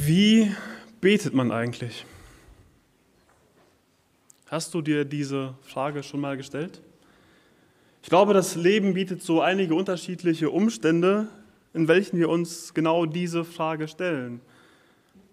Wie 0.00 0.52
betet 1.00 1.34
man 1.34 1.50
eigentlich? 1.50 2.06
Hast 4.46 4.72
du 4.72 4.80
dir 4.80 5.04
diese 5.04 5.54
Frage 5.62 6.04
schon 6.04 6.20
mal 6.20 6.36
gestellt? 6.36 6.80
Ich 8.04 8.08
glaube, 8.08 8.32
das 8.32 8.54
Leben 8.54 8.94
bietet 8.94 9.24
so 9.24 9.40
einige 9.40 9.74
unterschiedliche 9.74 10.50
Umstände, 10.50 11.26
in 11.74 11.88
welchen 11.88 12.16
wir 12.16 12.28
uns 12.28 12.72
genau 12.74 13.06
diese 13.06 13.44
Frage 13.44 13.88
stellen. 13.88 14.40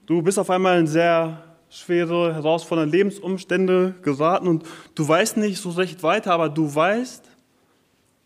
Du 0.08 0.24
bist 0.24 0.40
auf 0.40 0.50
einmal 0.50 0.80
in 0.80 0.88
sehr 0.88 1.44
schwere, 1.70 2.34
herausfordernde 2.34 2.98
Lebensumstände 2.98 3.94
geraten 4.02 4.48
und 4.48 4.64
du 4.96 5.08
weißt 5.08 5.38
nicht 5.38 5.62
so 5.62 5.70
recht 5.70 6.02
weiter, 6.02 6.34
aber 6.34 6.50
du 6.50 6.74
weißt, 6.74 7.24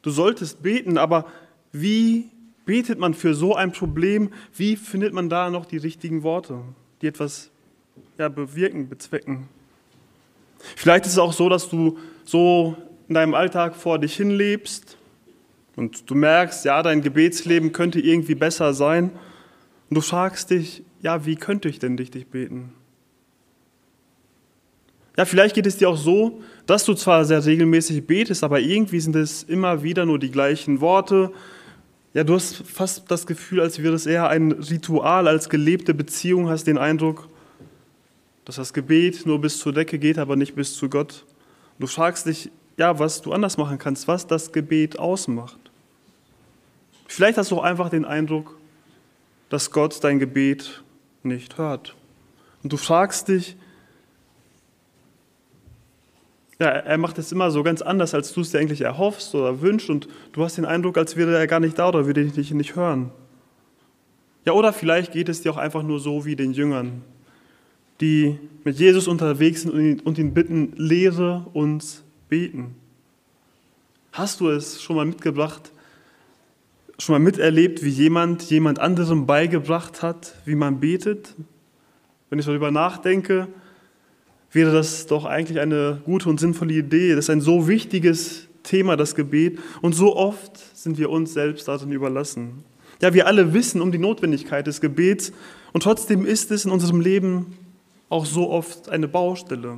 du 0.04 0.10
solltest 0.10 0.64
beten, 0.64 0.98
aber 0.98 1.26
wie 1.74 2.32
betet 2.70 3.00
man 3.00 3.16
für 3.16 3.34
so 3.34 3.56
ein 3.56 3.72
Problem? 3.72 4.30
Wie 4.56 4.76
findet 4.76 5.12
man 5.12 5.28
da 5.28 5.50
noch 5.50 5.66
die 5.66 5.78
richtigen 5.78 6.22
Worte, 6.22 6.60
die 7.02 7.08
etwas 7.08 7.50
ja, 8.20 8.30
bewirken, 8.30 8.88
bezwecken? 8.88 9.50
Vielleicht 10.76 11.08
ist 11.08 11.14
es 11.14 11.18
auch 11.18 11.34
so, 11.34 11.50
dass 11.50 11.68
du 11.68 11.98
so 12.26 12.78
in 13.08 13.16
deinem 13.16 13.34
Alltag 13.34 13.76
vor 13.76 13.98
dich 13.98 14.16
hinlebst 14.16 14.98
und 15.78 16.08
du 16.12 16.14
merkst, 16.14 16.64
ja, 16.64 16.84
dein 16.84 17.02
Gebetsleben 17.02 17.72
könnte 17.72 18.00
irgendwie 18.00 18.36
besser 18.36 18.76
sein. 18.76 19.14
Und 19.90 19.96
du 19.96 20.02
fragst 20.02 20.52
dich, 20.52 20.84
ja, 21.02 21.26
wie 21.26 21.38
könnte 21.38 21.70
ich 21.70 21.80
denn 21.80 21.96
richtig 21.98 22.28
beten? 22.28 22.72
Ja, 25.18 25.26
vielleicht 25.26 25.56
geht 25.56 25.66
es 25.66 25.78
dir 25.78 25.90
auch 25.90 25.98
so, 25.98 26.44
dass 26.68 26.86
du 26.86 26.94
zwar 26.94 27.26
sehr 27.26 27.44
regelmäßig 27.44 28.06
betest, 28.06 28.44
aber 28.44 28.60
irgendwie 28.60 29.00
sind 29.00 29.16
es 29.16 29.42
immer 29.42 29.82
wieder 29.82 30.06
nur 30.06 30.20
die 30.20 30.30
gleichen 30.30 30.82
Worte, 30.82 31.34
ja, 32.14 32.24
du 32.24 32.34
hast 32.34 32.58
fast 32.68 33.10
das 33.12 33.28
Gefühl, 33.28 33.62
als 33.62 33.82
wäre 33.82 33.94
es 33.94 34.06
eher 34.06 34.30
ein 34.30 34.52
Ritual 34.52 35.28
als 35.28 35.50
gelebte 35.50 35.94
Beziehung, 35.94 36.50
hast 36.50 36.66
den 36.66 36.78
Eindruck, 36.78 37.28
dass 38.46 38.56
das 38.56 38.74
Gebet 38.74 39.26
nur 39.26 39.40
bis 39.40 39.60
zur 39.60 39.74
Decke 39.74 40.00
geht, 40.00 40.18
aber 40.18 40.36
nicht 40.36 40.56
bis 40.56 40.76
zu 40.76 40.90
Gott. 40.90 41.26
Du 41.78 41.86
fragst 41.86 42.26
dich, 42.26 42.50
ja, 42.78 42.98
was 42.98 43.22
du 43.22 43.32
anders 43.32 43.58
machen 43.58 43.78
kannst, 43.78 44.08
was 44.08 44.26
das 44.26 44.52
Gebet 44.52 44.98
ausmacht. 44.98 45.60
Vielleicht 47.08 47.38
hast 47.38 47.52
du 47.52 47.58
auch 47.58 47.64
einfach 47.64 47.90
den 47.90 48.06
Eindruck, 48.06 48.58
dass 49.50 49.72
Gott 49.72 50.04
dein 50.04 50.20
Gebet 50.20 50.84
nicht 51.22 51.58
hört. 51.58 51.96
Und 52.64 52.74
du 52.74 52.78
fragst 52.78 53.28
dich, 53.28 53.56
ja, 56.60 56.68
er 56.68 56.98
macht 56.98 57.18
es 57.18 57.32
immer 57.32 57.52
so 57.52 57.64
ganz 57.64 57.82
anders, 57.82 58.14
als 58.14 58.34
du 58.34 58.42
es 58.42 58.52
dir 58.52 58.60
eigentlich 58.60 58.82
erhoffst 58.82 59.34
oder 59.34 59.62
wünschst 59.62 59.90
und 59.90 60.10
du 60.34 60.44
hast 60.44 60.58
den 60.58 60.66
Eindruck, 60.66 60.98
als 60.98 61.16
wäre 61.16 61.38
er 61.38 61.48
gar 61.48 61.62
nicht 61.62 61.80
da 61.80 61.88
oder 61.88 62.06
würde 62.06 62.26
dich 62.26 62.52
nicht 62.52 62.76
hören. 62.76 63.12
Ja, 64.46 64.52
oder 64.54 64.74
vielleicht 64.74 65.14
geht 65.14 65.30
es 65.30 65.42
dir 65.42 65.52
auch 65.52 65.58
einfach 65.58 65.84
nur 65.84 66.00
so 66.00 66.26
wie 66.26 66.36
den 66.36 66.52
Jüngern, 66.52 67.02
die 68.02 68.38
mit 68.66 68.78
Jesus 68.78 69.08
unterwegs 69.08 69.62
sind 69.62 70.06
und 70.06 70.18
ihn 70.18 70.34
bitten, 70.34 70.74
lehre 70.76 71.46
uns 71.54 72.04
beten. 72.28 72.76
Hast 74.12 74.42
du 74.42 74.50
es 74.50 74.82
schon 74.82 74.98
mal 74.98 75.06
mitgebracht, 75.06 75.72
schon 76.98 77.14
mal 77.14 77.20
miterlebt, 77.20 77.84
wie 77.84 77.90
jemand 77.90 78.44
jemand 78.50 78.80
anderem 78.80 79.26
beigebracht 79.26 80.02
hat, 80.02 80.36
wie 80.44 80.56
man 80.56 80.82
betet? 80.82 81.36
Wenn 82.30 82.40
ich 82.40 82.46
darüber 82.46 82.70
nachdenke, 82.70 83.48
wäre 84.52 84.72
das 84.72 85.06
doch 85.06 85.26
eigentlich 85.26 85.60
eine 85.60 86.02
gute 86.06 86.30
und 86.30 86.40
sinnvolle 86.40 86.74
Idee. 86.74 87.16
Das 87.16 87.26
ist 87.26 87.30
ein 87.30 87.42
so 87.42 87.68
wichtiges 87.68 88.48
Thema, 88.64 88.96
das 88.98 89.16
Gebet. 89.16 89.60
Und 89.82 89.94
so 89.94 90.16
oft 90.16 90.58
sind 90.78 90.98
wir 90.98 91.10
uns 91.10 91.34
selbst 91.34 91.68
darin 91.68 91.92
überlassen. 91.92 92.64
Ja, 93.02 93.14
wir 93.14 93.28
alle 93.28 93.54
wissen 93.54 93.82
um 93.82 93.92
die 93.92 93.98
Notwendigkeit 93.98 94.68
des 94.68 94.82
Gebets 94.82 95.32
und 95.72 95.84
trotzdem 95.84 96.26
ist 96.26 96.52
es 96.52 96.66
in 96.66 96.72
unserem 96.72 97.00
Leben 97.00 97.58
auch 98.10 98.26
so 98.26 98.50
oft 98.50 98.90
eine 98.90 99.08
Baustelle. 99.08 99.78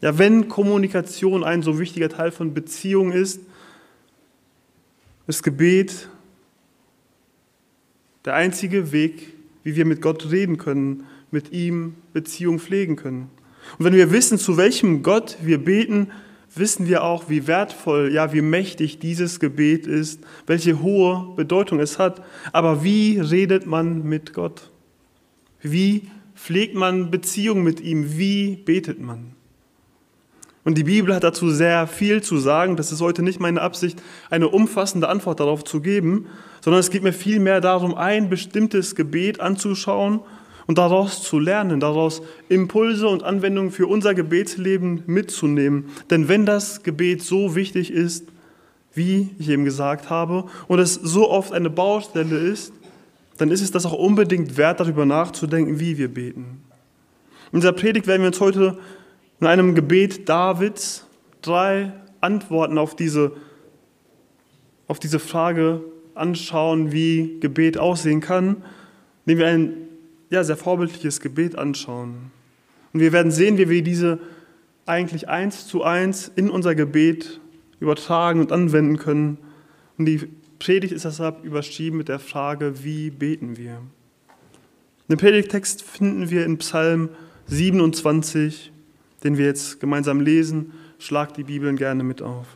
Ja, 0.00 0.18
wenn 0.18 0.48
Kommunikation 0.48 1.44
ein 1.44 1.62
so 1.62 1.78
wichtiger 1.78 2.10
Teil 2.10 2.32
von 2.32 2.52
Beziehung 2.52 3.12
ist, 3.12 3.40
ist 5.26 5.42
Gebet 5.42 6.08
der 8.26 8.34
einzige 8.34 8.92
Weg, 8.92 9.32
wie 9.62 9.76
wir 9.76 9.86
mit 9.86 10.02
Gott 10.02 10.30
reden 10.30 10.58
können 10.58 11.06
mit 11.34 11.52
ihm 11.52 11.96
Beziehung 12.14 12.58
pflegen 12.58 12.96
können. 12.96 13.28
Und 13.78 13.84
wenn 13.84 13.92
wir 13.92 14.10
wissen, 14.10 14.38
zu 14.38 14.56
welchem 14.56 15.02
Gott 15.02 15.36
wir 15.42 15.62
beten, 15.62 16.08
wissen 16.54 16.86
wir 16.86 17.02
auch, 17.02 17.28
wie 17.28 17.46
wertvoll, 17.46 18.12
ja, 18.12 18.32
wie 18.32 18.40
mächtig 18.40 18.98
dieses 18.98 19.40
Gebet 19.40 19.86
ist, 19.86 20.20
welche 20.46 20.80
hohe 20.80 21.34
Bedeutung 21.36 21.80
es 21.80 21.98
hat. 21.98 22.22
Aber 22.52 22.84
wie 22.84 23.18
redet 23.18 23.66
man 23.66 24.04
mit 24.04 24.32
Gott? 24.32 24.70
Wie 25.60 26.02
pflegt 26.36 26.74
man 26.74 27.10
Beziehung 27.10 27.62
mit 27.62 27.80
ihm? 27.80 28.16
Wie 28.16 28.56
betet 28.56 29.00
man? 29.00 29.32
Und 30.62 30.78
die 30.78 30.84
Bibel 30.84 31.14
hat 31.14 31.24
dazu 31.24 31.50
sehr 31.50 31.86
viel 31.86 32.22
zu 32.22 32.38
sagen. 32.38 32.76
Das 32.76 32.90
ist 32.90 33.02
heute 33.02 33.22
nicht 33.22 33.38
meine 33.38 33.60
Absicht, 33.60 34.02
eine 34.30 34.48
umfassende 34.48 35.08
Antwort 35.08 35.40
darauf 35.40 35.64
zu 35.64 35.80
geben, 35.80 36.26
sondern 36.62 36.80
es 36.80 36.90
geht 36.90 37.02
mir 37.02 37.12
vielmehr 37.12 37.60
darum, 37.60 37.94
ein 37.94 38.30
bestimmtes 38.30 38.94
Gebet 38.94 39.40
anzuschauen 39.40 40.20
und 40.66 40.78
daraus 40.78 41.22
zu 41.22 41.38
lernen, 41.38 41.80
daraus 41.80 42.22
Impulse 42.48 43.08
und 43.08 43.22
Anwendungen 43.22 43.70
für 43.70 43.86
unser 43.86 44.14
Gebetsleben 44.14 45.02
mitzunehmen. 45.06 45.86
Denn 46.10 46.28
wenn 46.28 46.46
das 46.46 46.82
Gebet 46.82 47.22
so 47.22 47.54
wichtig 47.54 47.90
ist, 47.90 48.26
wie 48.94 49.30
ich 49.38 49.48
eben 49.48 49.64
gesagt 49.64 50.08
habe, 50.10 50.44
und 50.68 50.78
es 50.78 50.94
so 50.94 51.30
oft 51.30 51.52
eine 51.52 51.70
Baustelle 51.70 52.36
ist, 52.36 52.72
dann 53.38 53.50
ist 53.50 53.62
es 53.62 53.70
das 53.70 53.84
auch 53.84 53.92
unbedingt 53.92 54.56
wert, 54.56 54.80
darüber 54.80 55.04
nachzudenken, 55.04 55.80
wie 55.80 55.98
wir 55.98 56.12
beten. 56.12 56.62
In 57.52 57.60
dieser 57.60 57.72
Predigt 57.72 58.06
werden 58.06 58.22
wir 58.22 58.28
uns 58.28 58.40
heute 58.40 58.78
in 59.40 59.46
einem 59.46 59.74
Gebet 59.74 60.28
Davids 60.28 61.06
drei 61.42 61.92
Antworten 62.20 62.78
auf 62.78 62.96
diese, 62.96 63.32
auf 64.86 64.98
diese 64.98 65.18
Frage 65.18 65.82
anschauen, 66.14 66.92
wie 66.92 67.38
Gebet 67.40 67.76
aussehen 67.76 68.20
kann, 68.20 68.62
indem 69.26 69.38
wir 69.38 69.46
ein 69.46 69.72
ja, 70.34 70.44
sehr 70.44 70.56
vorbildliches 70.56 71.20
Gebet 71.20 71.56
anschauen. 71.56 72.30
Und 72.92 73.00
wir 73.00 73.12
werden 73.12 73.32
sehen, 73.32 73.58
wie 73.58 73.68
wir 73.68 73.82
diese 73.82 74.20
eigentlich 74.86 75.28
eins 75.28 75.66
zu 75.66 75.82
eins 75.82 76.30
in 76.36 76.50
unser 76.50 76.74
Gebet 76.74 77.40
übertragen 77.80 78.40
und 78.40 78.52
anwenden 78.52 78.98
können. 78.98 79.38
Und 79.98 80.06
die 80.06 80.28
Predigt 80.58 80.92
ist 80.92 81.04
deshalb 81.04 81.44
überschrieben 81.44 81.98
mit 81.98 82.08
der 82.08 82.18
Frage, 82.18 82.84
wie 82.84 83.10
beten 83.10 83.56
wir? 83.56 83.80
Den 85.08 85.18
Predigtext 85.18 85.82
finden 85.82 86.30
wir 86.30 86.44
in 86.44 86.58
Psalm 86.58 87.10
27, 87.46 88.72
den 89.22 89.36
wir 89.36 89.46
jetzt 89.46 89.80
gemeinsam 89.80 90.20
lesen. 90.20 90.72
Schlag 90.98 91.34
die 91.34 91.44
Bibeln 91.44 91.76
gerne 91.76 92.02
mit 92.04 92.22
auf. 92.22 92.46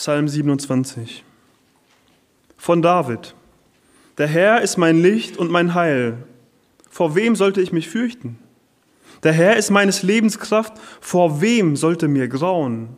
Psalm 0.00 0.28
27 0.28 1.24
von 2.56 2.80
David. 2.80 3.34
Der 4.16 4.28
Herr 4.28 4.62
ist 4.62 4.78
mein 4.78 5.02
Licht 5.02 5.36
und 5.36 5.50
mein 5.50 5.74
Heil. 5.74 6.16
Vor 6.88 7.14
wem 7.16 7.36
sollte 7.36 7.60
ich 7.60 7.70
mich 7.70 7.90
fürchten? 7.90 8.38
Der 9.24 9.32
Herr 9.32 9.58
ist 9.58 9.68
meines 9.68 10.02
Lebens 10.02 10.38
Kraft. 10.38 10.72
Vor 11.02 11.42
wem 11.42 11.76
sollte 11.76 12.08
mir 12.08 12.28
grauen? 12.28 12.96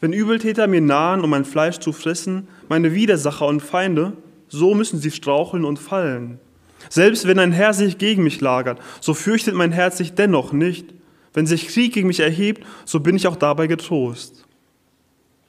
Wenn 0.00 0.12
Übeltäter 0.12 0.66
mir 0.66 0.80
nahen, 0.80 1.22
um 1.22 1.30
mein 1.30 1.44
Fleisch 1.44 1.78
zu 1.78 1.92
fressen, 1.92 2.48
meine 2.68 2.92
Widersacher 2.92 3.46
und 3.46 3.60
Feinde, 3.60 4.14
so 4.48 4.74
müssen 4.74 4.98
sie 4.98 5.12
straucheln 5.12 5.64
und 5.64 5.78
fallen. 5.78 6.40
Selbst 6.88 7.28
wenn 7.28 7.38
ein 7.38 7.52
Herr 7.52 7.72
sich 7.72 7.98
gegen 7.98 8.24
mich 8.24 8.40
lagert, 8.40 8.80
so 9.00 9.14
fürchtet 9.14 9.54
mein 9.54 9.70
Herz 9.70 9.96
sich 9.96 10.14
dennoch 10.14 10.52
nicht. 10.52 10.92
Wenn 11.34 11.46
sich 11.46 11.68
Krieg 11.68 11.94
gegen 11.94 12.08
mich 12.08 12.18
erhebt, 12.18 12.66
so 12.84 12.98
bin 12.98 13.14
ich 13.14 13.28
auch 13.28 13.36
dabei 13.36 13.68
getrost. 13.68 14.44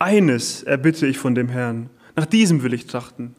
Eines 0.04 0.64
erbitte 0.64 1.08
ich 1.08 1.18
von 1.18 1.34
dem 1.34 1.48
Herrn, 1.48 1.90
nach 2.18 2.26
diesem 2.26 2.62
will 2.62 2.74
ich 2.74 2.88
trachten, 2.88 3.36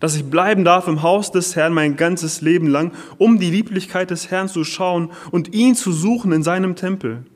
dass 0.00 0.16
ich 0.16 0.24
bleiben 0.24 0.64
darf 0.64 0.88
im 0.88 1.02
Haus 1.02 1.32
des 1.32 1.54
Herrn 1.54 1.74
mein 1.74 1.96
ganzes 1.96 2.40
Leben 2.40 2.66
lang, 2.66 2.92
um 3.18 3.38
die 3.38 3.50
Lieblichkeit 3.50 4.10
des 4.10 4.30
Herrn 4.30 4.48
zu 4.48 4.64
schauen 4.64 5.10
und 5.32 5.52
ihn 5.52 5.74
zu 5.74 5.92
suchen 5.92 6.32
in 6.32 6.42
seinem 6.42 6.76
Tempel. 6.76 7.26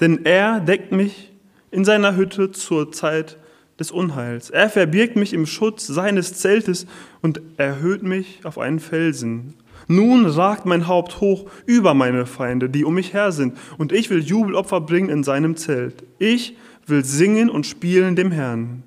Denn 0.00 0.24
er 0.24 0.58
deckt 0.60 0.90
mich 0.90 1.34
in 1.70 1.84
seiner 1.84 2.16
Hütte 2.16 2.50
zur 2.50 2.92
Zeit 2.92 3.36
des 3.78 3.90
Unheils. 3.90 4.48
Er 4.48 4.70
verbirgt 4.70 5.16
mich 5.16 5.34
im 5.34 5.44
Schutz 5.44 5.86
seines 5.86 6.32
Zeltes 6.32 6.86
und 7.20 7.42
erhöht 7.58 8.02
mich 8.02 8.40
auf 8.44 8.56
einen 8.56 8.80
Felsen. 8.80 9.52
Nun 9.86 10.24
ragt 10.24 10.64
mein 10.64 10.86
Haupt 10.86 11.20
hoch 11.20 11.44
über 11.66 11.92
meine 11.92 12.24
Feinde, 12.24 12.70
die 12.70 12.86
um 12.86 12.94
mich 12.94 13.12
her 13.12 13.32
sind, 13.32 13.58
und 13.76 13.92
ich 13.92 14.08
will 14.08 14.20
Jubelopfer 14.20 14.80
bringen 14.80 15.10
in 15.10 15.24
seinem 15.24 15.56
Zelt. 15.56 16.04
Ich 16.18 16.56
will 16.86 17.04
singen 17.04 17.50
und 17.50 17.66
spielen 17.66 18.16
dem 18.16 18.30
Herrn. 18.30 18.82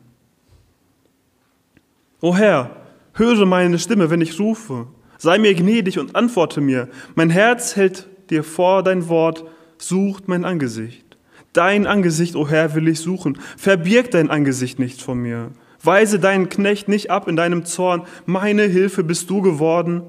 O 2.21 2.35
Herr, 2.35 2.75
höre 3.13 3.45
meine 3.45 3.79
Stimme, 3.79 4.09
wenn 4.09 4.21
ich 4.21 4.39
rufe. 4.39 4.87
Sei 5.17 5.37
mir 5.37 5.53
gnädig 5.53 5.99
und 5.99 6.15
antworte 6.15 6.61
mir. 6.61 6.89
Mein 7.15 7.29
Herz 7.29 7.75
hält 7.75 8.07
dir 8.29 8.43
vor 8.43 8.83
dein 8.83 9.07
Wort, 9.07 9.45
sucht 9.77 10.27
mein 10.27 10.45
Angesicht. 10.45 11.17
Dein 11.53 11.87
Angesicht, 11.87 12.35
o 12.35 12.49
Herr, 12.49 12.75
will 12.75 12.87
ich 12.87 12.99
suchen. 12.99 13.37
Verbirg 13.57 14.11
dein 14.11 14.29
Angesicht 14.29 14.77
nicht 14.77 15.01
von 15.01 15.19
mir. 15.19 15.51
Weise 15.81 16.19
deinen 16.19 16.49
Knecht 16.49 16.87
nicht 16.87 17.11
ab 17.11 17.27
in 17.27 17.35
deinem 17.35 17.63
Zorn. 17.63 18.03
Meine 18.25 18.63
Hilfe 18.63 19.03
bist 19.03 19.29
du 19.29 19.41
geworden. 19.41 20.03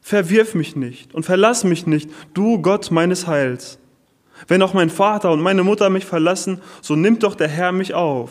Verwirf 0.00 0.54
mich 0.54 0.76
nicht 0.76 1.14
und 1.14 1.24
verlass 1.24 1.64
mich 1.64 1.86
nicht, 1.86 2.10
du 2.34 2.60
Gott 2.60 2.90
meines 2.90 3.26
Heils. 3.26 3.78
Wenn 4.46 4.62
auch 4.62 4.74
mein 4.74 4.90
Vater 4.90 5.32
und 5.32 5.40
meine 5.40 5.62
Mutter 5.62 5.90
mich 5.90 6.04
verlassen, 6.04 6.60
so 6.80 6.96
nimmt 6.96 7.22
doch 7.22 7.34
der 7.34 7.48
Herr 7.48 7.72
mich 7.72 7.94
auf. 7.94 8.30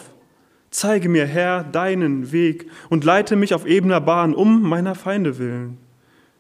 Zeige 0.69 1.10
mir, 1.10 1.25
Herr, 1.25 1.63
deinen 1.63 2.31
Weg 2.31 2.68
und 2.89 3.04
leite 3.04 3.36
mich 3.36 3.54
auf 3.54 3.65
ebener 3.65 4.01
Bahn 4.01 4.33
um 4.33 4.62
meiner 4.63 4.95
Feinde 4.95 5.38
willen. 5.38 5.77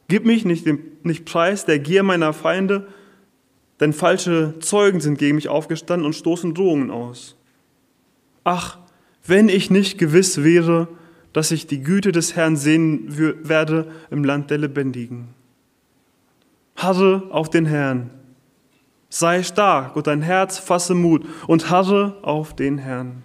Gib 0.07 0.25
mich 0.25 0.45
nicht, 0.45 0.67
nicht 1.03 1.25
preis 1.25 1.65
der 1.65 1.79
Gier 1.79 2.03
meiner 2.03 2.33
Feinde, 2.33 2.87
denn 3.79 3.93
falsche 3.93 4.55
Zeugen 4.59 5.01
sind 5.01 5.17
gegen 5.17 5.35
mich 5.35 5.49
aufgestanden 5.49 6.05
und 6.05 6.13
stoßen 6.13 6.53
Drohungen 6.53 6.91
aus. 6.91 7.35
Ach, 8.43 8.77
wenn 9.25 9.49
ich 9.49 9.69
nicht 9.69 9.97
gewiss 9.97 10.43
wäre, 10.43 10.87
dass 11.31 11.51
ich 11.51 11.67
die 11.67 11.81
Güte 11.81 12.11
des 12.11 12.35
Herrn 12.35 12.57
sehen 12.57 13.05
werde 13.47 13.91
im 14.11 14.23
Land 14.23 14.51
der 14.51 14.59
Lebendigen. 14.59 15.29
Harre 16.75 17.23
auf 17.29 17.49
den 17.49 17.65
Herrn. 17.65 18.09
Sei 19.15 19.43
stark 19.43 19.95
und 19.95 20.07
dein 20.07 20.23
Herz 20.23 20.57
fasse 20.57 20.95
Mut 20.95 21.23
und 21.45 21.69
harre 21.69 22.17
auf 22.23 22.55
den 22.55 22.79
Herrn. 22.79 23.21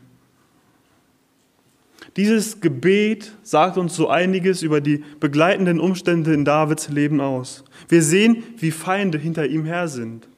Dieses 2.14 2.60
Gebet 2.60 3.32
sagt 3.42 3.78
uns 3.78 3.96
so 3.96 4.06
einiges 4.06 4.62
über 4.62 4.82
die 4.82 5.02
begleitenden 5.18 5.80
Umstände 5.80 6.34
in 6.34 6.44
Davids 6.44 6.90
Leben 6.90 7.22
aus. 7.22 7.64
Wir 7.88 8.02
sehen, 8.02 8.44
wie 8.58 8.70
Feinde 8.70 9.16
hinter 9.16 9.46
ihm 9.46 9.64
her 9.64 9.88
sind. 9.88 10.28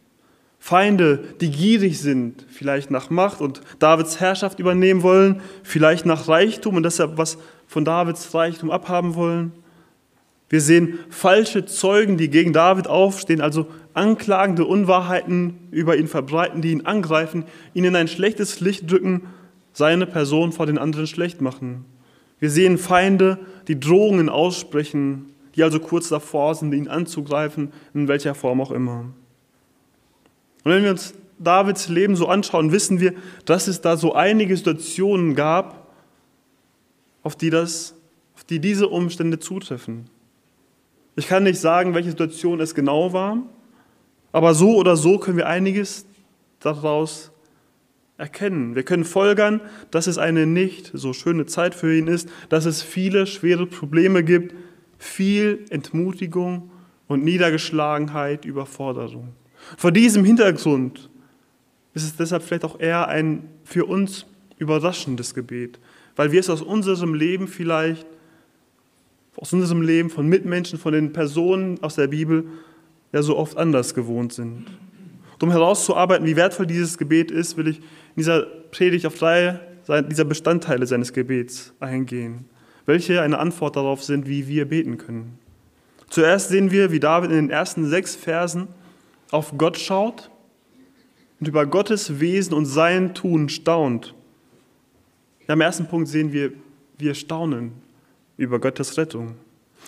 Feinde, 0.60 1.24
die 1.40 1.50
gierig 1.50 1.98
sind, 1.98 2.46
vielleicht 2.48 2.92
nach 2.92 3.10
Macht 3.10 3.40
und 3.40 3.60
Davids 3.80 4.20
Herrschaft 4.20 4.60
übernehmen 4.60 5.02
wollen, 5.02 5.40
vielleicht 5.64 6.06
nach 6.06 6.28
Reichtum 6.28 6.76
und 6.76 6.84
deshalb 6.84 7.18
was 7.18 7.38
von 7.66 7.84
Davids 7.84 8.32
Reichtum 8.32 8.70
abhaben 8.70 9.16
wollen. 9.16 9.50
Wir 10.48 10.60
sehen 10.60 11.00
falsche 11.08 11.64
Zeugen, 11.64 12.18
die 12.18 12.30
gegen 12.30 12.52
David 12.52 12.86
aufstehen, 12.86 13.40
also 13.40 13.66
anklagende 13.94 14.64
Unwahrheiten 14.64 15.68
über 15.70 15.96
ihn 15.96 16.08
verbreiten, 16.08 16.62
die 16.62 16.72
ihn 16.72 16.86
angreifen, 16.86 17.44
ihn 17.74 17.84
in 17.84 17.96
ein 17.96 18.08
schlechtes 18.08 18.60
Licht 18.60 18.90
drücken, 18.90 19.22
seine 19.72 20.06
Person 20.06 20.52
vor 20.52 20.66
den 20.66 20.78
anderen 20.78 21.06
schlecht 21.06 21.40
machen. 21.40 21.84
Wir 22.38 22.50
sehen 22.50 22.78
Feinde, 22.78 23.38
die 23.68 23.78
Drohungen 23.78 24.28
aussprechen, 24.28 25.26
die 25.54 25.62
also 25.62 25.80
kurz 25.80 26.08
davor 26.08 26.54
sind, 26.54 26.72
ihn 26.72 26.88
anzugreifen, 26.88 27.72
in 27.92 28.08
welcher 28.08 28.34
Form 28.34 28.60
auch 28.60 28.70
immer. 28.70 29.06
Und 30.64 30.72
wenn 30.72 30.82
wir 30.82 30.90
uns 30.90 31.14
Davids 31.38 31.88
Leben 31.88 32.16
so 32.16 32.28
anschauen, 32.28 32.72
wissen 32.72 33.00
wir, 33.00 33.14
dass 33.44 33.66
es 33.66 33.80
da 33.80 33.96
so 33.96 34.14
einige 34.14 34.56
Situationen 34.56 35.34
gab, 35.34 35.88
auf 37.22 37.36
die, 37.36 37.50
das, 37.50 37.94
auf 38.34 38.44
die 38.44 38.60
diese 38.60 38.88
Umstände 38.88 39.38
zutreffen. 39.38 40.08
Ich 41.16 41.28
kann 41.28 41.42
nicht 41.42 41.60
sagen, 41.60 41.94
welche 41.94 42.10
Situation 42.10 42.60
es 42.60 42.74
genau 42.74 43.12
war, 43.12 43.42
aber 44.32 44.54
so 44.54 44.76
oder 44.76 44.96
so 44.96 45.18
können 45.18 45.36
wir 45.36 45.48
einiges 45.48 46.06
daraus 46.60 47.32
erkennen. 48.16 48.74
Wir 48.74 48.82
können 48.82 49.04
folgern, 49.04 49.60
dass 49.90 50.06
es 50.06 50.18
eine 50.18 50.46
nicht 50.46 50.90
so 50.92 51.12
schöne 51.12 51.46
Zeit 51.46 51.74
für 51.74 51.96
ihn 51.96 52.06
ist, 52.06 52.28
dass 52.48 52.66
es 52.66 52.82
viele 52.82 53.26
schwere 53.26 53.66
Probleme 53.66 54.22
gibt, 54.22 54.54
viel 54.98 55.64
Entmutigung 55.70 56.70
und 57.08 57.24
Niedergeschlagenheit, 57.24 58.44
Überforderung. 58.44 59.30
Vor 59.76 59.90
diesem 59.90 60.24
Hintergrund 60.24 61.10
ist 61.94 62.04
es 62.04 62.16
deshalb 62.16 62.42
vielleicht 62.42 62.64
auch 62.64 62.78
eher 62.78 63.08
ein 63.08 63.48
für 63.64 63.86
uns 63.86 64.26
überraschendes 64.58 65.34
Gebet, 65.34 65.80
weil 66.14 66.30
wir 66.30 66.40
es 66.40 66.50
aus 66.50 66.62
unserem 66.62 67.14
Leben 67.14 67.48
vielleicht, 67.48 68.06
aus 69.36 69.52
unserem 69.54 69.80
Leben 69.80 70.10
von 70.10 70.28
Mitmenschen, 70.28 70.78
von 70.78 70.92
den 70.92 71.12
Personen 71.12 71.82
aus 71.82 71.94
der 71.94 72.08
Bibel 72.08 72.46
ja 73.12 73.22
so 73.22 73.36
oft 73.36 73.56
anders 73.56 73.94
gewohnt 73.94 74.32
sind. 74.32 74.66
Und 75.34 75.42
um 75.42 75.50
herauszuarbeiten, 75.50 76.26
wie 76.26 76.36
wertvoll 76.36 76.66
dieses 76.66 76.98
Gebet 76.98 77.30
ist, 77.30 77.56
will 77.56 77.68
ich 77.68 77.78
in 77.78 77.84
dieser 78.16 78.42
Predigt 78.42 79.06
auf 79.06 79.16
drei 79.16 79.60
dieser 80.08 80.24
Bestandteile 80.24 80.86
seines 80.86 81.12
Gebets 81.12 81.72
eingehen, 81.80 82.44
welche 82.86 83.22
eine 83.22 83.38
Antwort 83.38 83.76
darauf 83.76 84.04
sind, 84.04 84.28
wie 84.28 84.46
wir 84.46 84.68
beten 84.68 84.98
können. 84.98 85.38
Zuerst 86.08 86.48
sehen 86.48 86.70
wir, 86.70 86.92
wie 86.92 87.00
David 87.00 87.30
in 87.30 87.36
den 87.36 87.50
ersten 87.50 87.86
sechs 87.86 88.14
Versen 88.14 88.68
auf 89.30 89.56
Gott 89.56 89.78
schaut 89.78 90.30
und 91.40 91.48
über 91.48 91.66
Gottes 91.66 92.20
Wesen 92.20 92.54
und 92.54 92.66
sein 92.66 93.14
Tun 93.14 93.48
staunt. 93.48 94.14
Ja, 95.48 95.54
Im 95.54 95.60
ersten 95.60 95.86
Punkt 95.86 96.08
sehen 96.08 96.32
wir, 96.32 96.52
wir 96.98 97.14
staunen 97.14 97.72
über 98.36 98.58
Gottes 98.58 98.96
Rettung. 98.96 99.36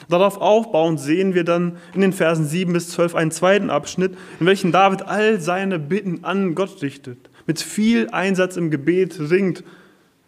Darauf 0.08 0.40
aufbauend 0.40 1.00
sehen 1.00 1.34
wir 1.34 1.44
dann 1.44 1.76
in 1.94 2.00
den 2.00 2.12
Versen 2.12 2.46
7 2.46 2.72
bis 2.72 2.90
12 2.90 3.14
einen 3.14 3.30
zweiten 3.30 3.70
Abschnitt, 3.70 4.16
in 4.40 4.46
welchem 4.46 4.72
David 4.72 5.02
all 5.02 5.40
seine 5.40 5.78
Bitten 5.78 6.24
an 6.24 6.54
Gott 6.54 6.82
richtet, 6.82 7.30
mit 7.46 7.60
viel 7.60 8.08
Einsatz 8.10 8.56
im 8.56 8.70
Gebet 8.70 9.18
ringt. 9.18 9.64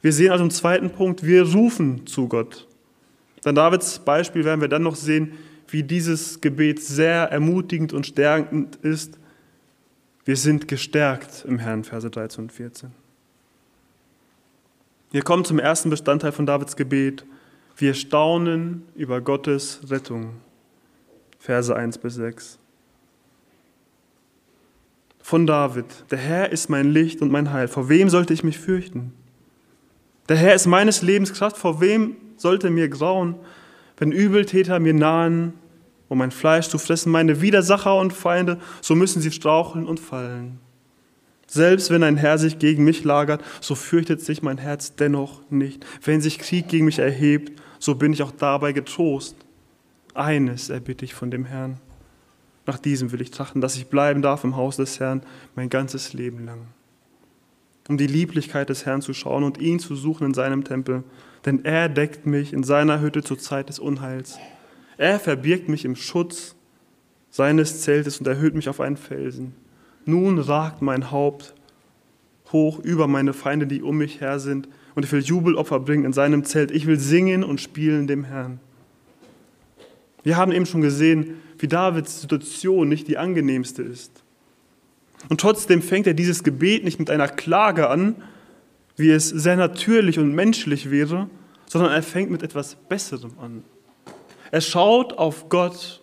Wir 0.02 0.12
sehen 0.12 0.32
also 0.32 0.44
im 0.44 0.50
zweiten 0.50 0.90
Punkt, 0.90 1.24
wir 1.24 1.42
rufen 1.52 2.06
zu 2.06 2.28
Gott. 2.28 2.66
Dann 3.42 3.54
Davids 3.54 3.98
Beispiel 3.98 4.44
werden 4.44 4.60
wir 4.60 4.68
dann 4.68 4.82
noch 4.82 4.96
sehen, 4.96 5.32
wie 5.68 5.82
dieses 5.82 6.40
Gebet 6.40 6.82
sehr 6.82 7.24
ermutigend 7.30 7.92
und 7.92 8.06
stärkend 8.06 8.76
ist. 8.76 9.18
Wir 10.24 10.36
sind 10.36 10.68
gestärkt 10.68 11.44
im 11.46 11.58
Herrn, 11.58 11.84
Verse 11.84 12.08
13 12.08 12.44
und 12.44 12.52
14. 12.52 12.90
Wir 15.10 15.22
kommen 15.22 15.44
zum 15.44 15.58
ersten 15.58 15.90
Bestandteil 15.90 16.32
von 16.32 16.46
Davids 16.46 16.76
Gebet. 16.76 17.24
Wir 17.76 17.94
staunen 17.94 18.82
über 18.94 19.20
Gottes 19.20 19.80
Rettung. 19.90 20.36
Verse 21.38 21.74
1 21.74 21.98
bis 21.98 22.14
6. 22.14 22.58
Von 25.20 25.46
David, 25.46 25.86
der 26.10 26.18
Herr 26.18 26.52
ist 26.52 26.70
mein 26.70 26.92
Licht 26.92 27.20
und 27.20 27.32
mein 27.32 27.52
Heil. 27.52 27.66
Vor 27.66 27.88
wem 27.88 28.08
sollte 28.10 28.32
ich 28.32 28.44
mich 28.44 28.58
fürchten? 28.58 29.12
Der 30.28 30.36
Herr 30.36 30.54
ist 30.54 30.66
meines 30.66 31.02
Lebens 31.02 31.32
Kraft. 31.32 31.56
Vor 31.56 31.80
wem 31.80 32.16
sollte 32.36 32.70
mir 32.70 32.88
grauen? 32.88 33.34
Wenn 33.96 34.12
Übeltäter 34.12 34.78
mir 34.78 34.94
nahen, 34.94 35.54
um 36.08 36.18
mein 36.18 36.30
Fleisch 36.30 36.68
zu 36.68 36.78
fressen, 36.78 37.10
meine 37.10 37.40
Widersacher 37.40 37.98
und 37.98 38.12
Feinde, 38.12 38.60
so 38.82 38.94
müssen 38.94 39.20
sie 39.20 39.32
straucheln 39.32 39.86
und 39.86 39.98
fallen. 39.98 40.60
Selbst 41.46 41.90
wenn 41.90 42.02
ein 42.02 42.16
Herr 42.16 42.38
sich 42.38 42.58
gegen 42.58 42.84
mich 42.84 43.04
lagert, 43.04 43.42
so 43.60 43.74
fürchtet 43.74 44.20
sich 44.20 44.42
mein 44.42 44.58
Herz 44.58 44.94
dennoch 44.94 45.42
nicht. 45.50 45.84
Wenn 46.02 46.20
sich 46.20 46.38
Krieg 46.38 46.68
gegen 46.68 46.84
mich 46.84 46.98
erhebt, 46.98 47.60
so 47.84 47.94
bin 47.94 48.12
ich 48.12 48.22
auch 48.22 48.32
dabei 48.32 48.72
getrost. 48.72 49.36
Eines 50.14 50.70
erbitte 50.70 51.04
ich 51.04 51.14
von 51.14 51.30
dem 51.30 51.44
Herrn. 51.44 51.80
Nach 52.66 52.78
diesem 52.78 53.12
will 53.12 53.20
ich 53.20 53.30
trachten, 53.30 53.60
dass 53.60 53.76
ich 53.76 53.88
bleiben 53.88 54.22
darf 54.22 54.44
im 54.44 54.56
Haus 54.56 54.76
des 54.76 55.00
Herrn 55.00 55.22
mein 55.54 55.68
ganzes 55.68 56.12
Leben 56.12 56.46
lang. 56.46 56.66
Um 57.88 57.98
die 57.98 58.06
Lieblichkeit 58.06 58.70
des 58.70 58.86
Herrn 58.86 59.02
zu 59.02 59.12
schauen 59.12 59.44
und 59.44 59.58
ihn 59.58 59.78
zu 59.78 59.96
suchen 59.96 60.28
in 60.28 60.34
seinem 60.34 60.64
Tempel 60.64 61.04
denn 61.44 61.64
er 61.64 61.88
deckt 61.88 62.26
mich 62.26 62.52
in 62.52 62.62
seiner 62.62 63.00
Hütte 63.00 63.22
zur 63.22 63.38
Zeit 63.38 63.68
des 63.68 63.78
Unheils. 63.78 64.38
Er 64.96 65.20
verbirgt 65.20 65.68
mich 65.68 65.84
im 65.84 65.96
Schutz 65.96 66.54
seines 67.30 67.82
Zeltes 67.82 68.18
und 68.18 68.26
erhöht 68.26 68.54
mich 68.54 68.68
auf 68.68 68.80
einen 68.80 68.96
Felsen. 68.96 69.54
Nun 70.04 70.38
ragt 70.38 70.82
mein 70.82 71.10
Haupt 71.10 71.54
hoch 72.52 72.78
über 72.78 73.08
meine 73.08 73.32
Feinde, 73.32 73.66
die 73.66 73.82
um 73.82 73.98
mich 73.98 74.20
her 74.20 74.38
sind, 74.38 74.68
und 74.94 75.04
ich 75.04 75.12
will 75.12 75.20
Jubelopfer 75.20 75.80
bringen 75.80 76.04
in 76.04 76.12
seinem 76.12 76.44
Zelt. 76.44 76.70
Ich 76.70 76.86
will 76.86 76.98
singen 76.98 77.44
und 77.44 77.60
spielen 77.60 78.06
dem 78.06 78.24
Herrn. 78.24 78.60
Wir 80.22 80.36
haben 80.36 80.52
eben 80.52 80.66
schon 80.66 80.80
gesehen, 80.80 81.36
wie 81.58 81.68
Davids 81.68 82.20
Situation 82.20 82.88
nicht 82.88 83.08
die 83.08 83.18
angenehmste 83.18 83.82
ist. 83.82 84.22
Und 85.28 85.40
trotzdem 85.40 85.82
fängt 85.82 86.06
er 86.06 86.14
dieses 86.14 86.44
Gebet 86.44 86.84
nicht 86.84 86.98
mit 86.98 87.10
einer 87.10 87.28
Klage 87.28 87.88
an, 87.88 88.16
wie 88.96 89.10
es 89.10 89.28
sehr 89.28 89.56
natürlich 89.56 90.18
und 90.18 90.34
menschlich 90.34 90.90
wäre, 90.90 91.28
sondern 91.66 91.92
er 91.92 92.02
fängt 92.02 92.30
mit 92.30 92.42
etwas 92.42 92.76
Besserem 92.88 93.32
an. 93.40 93.64
Er 94.50 94.60
schaut 94.60 95.14
auf 95.14 95.48
Gott 95.48 96.02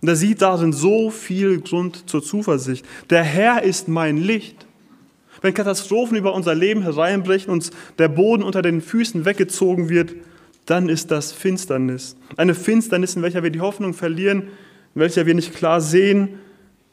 und 0.00 0.08
er 0.08 0.16
sieht 0.16 0.42
darin 0.42 0.72
so 0.72 1.10
viel 1.10 1.60
Grund 1.60 2.08
zur 2.10 2.22
Zuversicht. 2.22 2.84
Der 3.10 3.22
Herr 3.22 3.62
ist 3.62 3.88
mein 3.88 4.16
Licht. 4.16 4.63
Wenn 5.44 5.52
Katastrophen 5.52 6.16
über 6.16 6.32
unser 6.32 6.54
Leben 6.54 6.80
hereinbrechen, 6.80 7.52
uns 7.52 7.70
der 7.98 8.08
Boden 8.08 8.42
unter 8.42 8.62
den 8.62 8.80
Füßen 8.80 9.26
weggezogen 9.26 9.90
wird, 9.90 10.14
dann 10.64 10.88
ist 10.88 11.10
das 11.10 11.32
Finsternis. 11.32 12.16
Eine 12.38 12.54
Finsternis, 12.54 13.14
in 13.14 13.20
welcher 13.20 13.42
wir 13.42 13.50
die 13.50 13.60
Hoffnung 13.60 13.92
verlieren, 13.92 14.44
in 14.94 15.02
welcher 15.02 15.26
wir 15.26 15.34
nicht 15.34 15.54
klar 15.54 15.82
sehen 15.82 16.38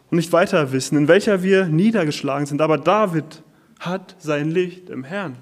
und 0.10 0.18
nicht 0.18 0.34
weiter 0.34 0.74
wissen, 0.74 0.98
in 0.98 1.08
welcher 1.08 1.44
wir 1.44 1.68
niedergeschlagen 1.68 2.46
sind. 2.46 2.62
Aber 2.62 2.78
David 2.78 3.42
hat 3.80 4.18
sein 4.20 4.52
Licht 4.52 4.90
im 4.90 5.06
Herrn, 5.06 5.38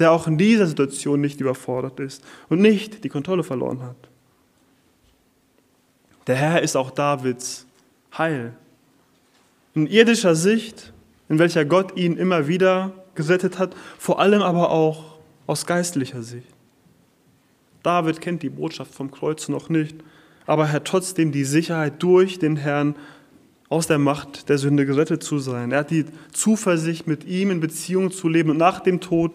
der 0.00 0.10
auch 0.10 0.26
in 0.26 0.38
dieser 0.38 0.66
Situation 0.66 1.20
nicht 1.20 1.40
überfordert 1.40 2.00
ist 2.00 2.24
und 2.48 2.60
nicht 2.60 3.04
die 3.04 3.10
Kontrolle 3.10 3.44
verloren 3.44 3.80
hat. 3.80 4.08
Der 6.26 6.34
Herr 6.34 6.62
ist 6.62 6.74
auch 6.74 6.90
Davids 6.90 7.64
Heil. 8.18 8.54
In 9.76 9.86
irdischer 9.86 10.34
Sicht, 10.34 10.91
in 11.32 11.38
welcher 11.38 11.64
Gott 11.64 11.96
ihn 11.96 12.18
immer 12.18 12.46
wieder 12.46 12.92
gerettet 13.14 13.58
hat, 13.58 13.74
vor 13.98 14.20
allem 14.20 14.42
aber 14.42 14.70
auch 14.70 15.16
aus 15.46 15.64
geistlicher 15.64 16.22
Sicht. 16.22 16.46
David 17.82 18.20
kennt 18.20 18.42
die 18.42 18.50
Botschaft 18.50 18.94
vom 18.94 19.10
Kreuz 19.10 19.48
noch 19.48 19.70
nicht, 19.70 19.96
aber 20.44 20.64
er 20.64 20.72
hat 20.72 20.84
trotzdem 20.84 21.32
die 21.32 21.44
Sicherheit 21.44 22.02
durch 22.02 22.38
den 22.38 22.56
Herrn 22.56 22.96
aus 23.70 23.86
der 23.86 23.96
Macht 23.96 24.50
der 24.50 24.58
Sünde 24.58 24.84
gerettet 24.84 25.22
zu 25.22 25.38
sein. 25.38 25.72
Er 25.72 25.78
hat 25.78 25.90
die 25.90 26.04
Zuversicht, 26.32 27.06
mit 27.06 27.24
ihm 27.24 27.50
in 27.50 27.60
Beziehung 27.60 28.10
zu 28.10 28.28
leben 28.28 28.50
und 28.50 28.58
nach 28.58 28.80
dem 28.80 29.00
Tod 29.00 29.32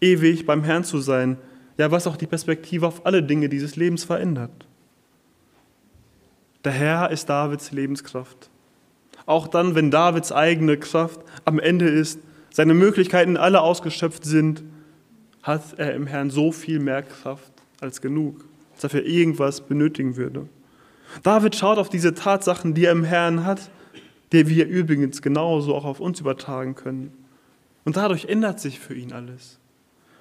ewig 0.00 0.46
beim 0.46 0.62
Herrn 0.62 0.84
zu 0.84 1.00
sein. 1.00 1.36
Ja, 1.78 1.90
was 1.90 2.06
auch 2.06 2.16
die 2.16 2.28
Perspektive 2.28 2.86
auf 2.86 3.04
alle 3.04 3.24
Dinge 3.24 3.48
dieses 3.48 3.74
Lebens 3.74 4.04
verändert. 4.04 4.52
Der 6.62 6.72
Herr 6.72 7.10
ist 7.10 7.28
Davids 7.28 7.72
Lebenskraft. 7.72 8.49
Auch 9.30 9.46
dann, 9.46 9.76
wenn 9.76 9.92
Davids 9.92 10.32
eigene 10.32 10.76
Kraft 10.76 11.20
am 11.44 11.60
Ende 11.60 11.88
ist, 11.88 12.18
seine 12.52 12.74
Möglichkeiten 12.74 13.36
alle 13.36 13.60
ausgeschöpft 13.60 14.24
sind, 14.24 14.64
hat 15.44 15.78
er 15.78 15.94
im 15.94 16.08
Herrn 16.08 16.30
so 16.30 16.50
viel 16.50 16.80
mehr 16.80 17.04
Kraft 17.04 17.52
als 17.80 18.00
genug, 18.00 18.44
als 18.74 18.82
er 18.82 18.90
für 18.90 19.02
irgendwas 19.02 19.60
benötigen 19.60 20.16
würde. 20.16 20.48
David 21.22 21.54
schaut 21.54 21.78
auf 21.78 21.88
diese 21.88 22.12
Tatsachen, 22.12 22.74
die 22.74 22.86
er 22.86 22.90
im 22.90 23.04
Herrn 23.04 23.44
hat, 23.44 23.70
die 24.32 24.48
wir 24.48 24.66
übrigens 24.66 25.22
genauso 25.22 25.76
auch 25.76 25.84
auf 25.84 26.00
uns 26.00 26.18
übertragen 26.18 26.74
können. 26.74 27.12
Und 27.84 27.96
dadurch 27.96 28.24
ändert 28.24 28.58
sich 28.58 28.80
für 28.80 28.94
ihn 28.94 29.12
alles. 29.12 29.60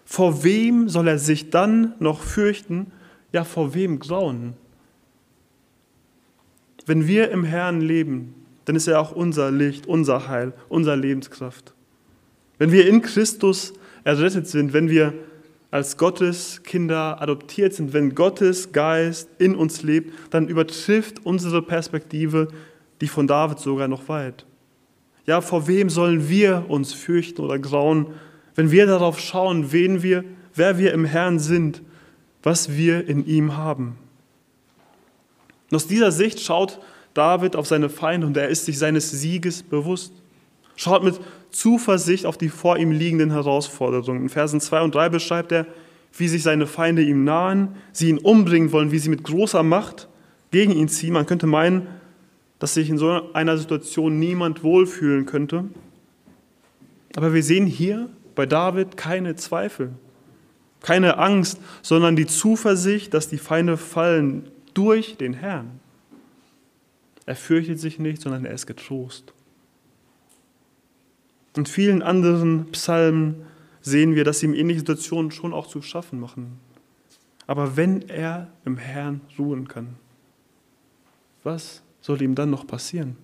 Vor 0.06 0.44
wem 0.44 0.88
soll 0.88 1.08
er 1.08 1.18
sich 1.18 1.50
dann 1.50 1.96
noch 1.98 2.22
fürchten? 2.22 2.92
Ja, 3.32 3.44
vor 3.44 3.74
wem 3.74 3.98
grauen? 3.98 4.54
Wenn 6.86 7.08
wir 7.08 7.32
im 7.32 7.44
Herrn 7.44 7.82
leben, 7.82 8.36
dann 8.70 8.76
ist 8.76 8.86
er 8.86 9.00
auch 9.02 9.14
unser 9.14 9.50
Licht, 9.50 9.88
unser 9.88 10.28
Heil, 10.28 10.54
unsere 10.68 10.96
Lebenskraft. 10.96 11.74
Wenn 12.60 12.72
wir 12.72 12.88
in 12.88 13.02
Christus 13.02 13.74
errettet 14.04 14.46
sind, 14.46 14.74
wenn 14.74 14.92
wir 14.92 15.16
als 15.72 15.98
Gottes 15.98 16.62
Kinder 16.62 17.20
adoptiert 17.20 17.74
sind, 17.74 17.94
wenn 17.94 18.14
Gottes 18.14 18.72
Geist 18.72 19.28
in 19.40 19.56
uns 19.56 19.82
lebt, 19.82 20.14
dann 20.30 20.48
übertrifft 20.48 21.26
unsere 21.26 21.64
Perspektive 21.64 22.50
die 23.02 23.08
von 23.08 23.26
David 23.26 23.58
sogar 23.58 23.88
noch 23.88 24.08
weit. 24.08 24.46
Ja, 25.26 25.42
vor 25.42 25.68
wem 25.68 25.90
sollen 25.90 26.30
wir 26.30 26.66
uns 26.68 26.94
fürchten 26.94 27.42
oder 27.42 27.58
grauen, 27.58 28.14
wenn 28.54 28.70
wir 28.70 28.86
darauf 28.86 29.20
schauen, 29.20 29.72
wen 29.72 30.04
wir, 30.04 30.24
wer 30.54 30.78
wir 30.78 30.94
im 30.94 31.06
Herrn 31.06 31.40
sind, 31.40 31.82
was 32.44 32.78
wir 32.78 33.08
in 33.08 33.26
ihm 33.26 33.58
haben? 33.58 33.98
Und 35.72 35.76
aus 35.76 35.88
dieser 35.88 36.12
Sicht 36.12 36.40
schaut 36.40 36.80
David 37.20 37.58
auf 37.58 37.68
seine 37.68 37.90
Feinde 37.90 38.26
und 38.26 38.38
er 38.38 38.48
ist 38.48 38.64
sich 38.64 38.80
seines 38.80 39.12
Sieges 39.12 39.62
bewusst. 39.62 40.14
Schaut 40.78 41.04
mit 41.04 41.20
Zuversicht 41.52 42.26
auf 42.26 42.38
die 42.38 42.48
vor 42.48 42.78
ihm 42.78 42.92
liegenden 42.92 43.32
Herausforderungen. 43.32 44.22
In 44.22 44.30
Versen 44.30 44.62
2 44.62 44.82
und 44.82 44.96
3 44.96 45.10
beschreibt 45.10 45.52
er, 45.52 45.66
wie 46.18 46.30
sich 46.30 46.44
seine 46.44 46.66
Feinde 46.66 47.02
ihm 47.02 47.26
nahen, 47.26 47.76
sie 47.92 48.08
ihn 48.08 48.20
umbringen 48.20 48.72
wollen, 48.72 48.94
wie 48.94 49.00
sie 49.00 49.10
mit 49.10 49.24
großer 49.24 49.64
Macht 49.64 50.08
gegen 50.52 50.72
ihn 50.72 50.88
ziehen. 50.88 51.12
Man 51.12 51.26
könnte 51.26 51.46
meinen, 51.46 51.88
dass 52.58 52.76
sich 52.76 52.90
in 52.90 52.98
so 52.98 53.34
einer 53.34 53.58
Situation 53.58 54.18
niemand 54.18 54.64
wohlfühlen 54.64 55.26
könnte. 55.26 55.66
Aber 57.18 57.34
wir 57.34 57.44
sehen 57.44 57.66
hier 57.66 58.08
bei 58.34 58.46
David 58.46 58.96
keine 58.96 59.36
Zweifel, 59.36 59.92
keine 60.82 61.18
Angst, 61.18 61.60
sondern 61.82 62.16
die 62.16 62.28
Zuversicht, 62.28 63.14
dass 63.14 63.28
die 63.28 63.38
Feinde 63.38 63.76
fallen 63.76 64.50
durch 64.74 65.18
den 65.18 65.34
Herrn. 65.34 65.79
Er 67.30 67.36
fürchtet 67.36 67.80
sich 67.80 68.00
nicht, 68.00 68.24
sondern 68.24 68.44
er 68.44 68.56
ist 68.56 68.66
getrost. 68.66 69.36
In 71.56 71.68
vielen 71.68 72.02
anderen 72.02 72.72
Psalmen 72.72 73.46
sehen 73.82 74.16
wir, 74.16 74.24
dass 74.24 74.42
ihm 74.42 74.56
ähnliche 74.56 74.80
Situationen 74.80 75.30
schon 75.30 75.54
auch 75.54 75.68
zu 75.68 75.84
schaffen 75.84 76.20
machen. 76.20 76.60
Aber 77.46 77.78
wenn 77.78 78.10
er 78.10 78.48
im 78.66 78.78
Herrn 78.78 79.22
ruhen 79.38 79.68
kann, 79.68 79.90
was 81.44 81.84
soll 82.02 82.20
ihm 82.24 82.34
dann 82.34 82.50
noch 82.50 82.66
passieren? 82.66 83.16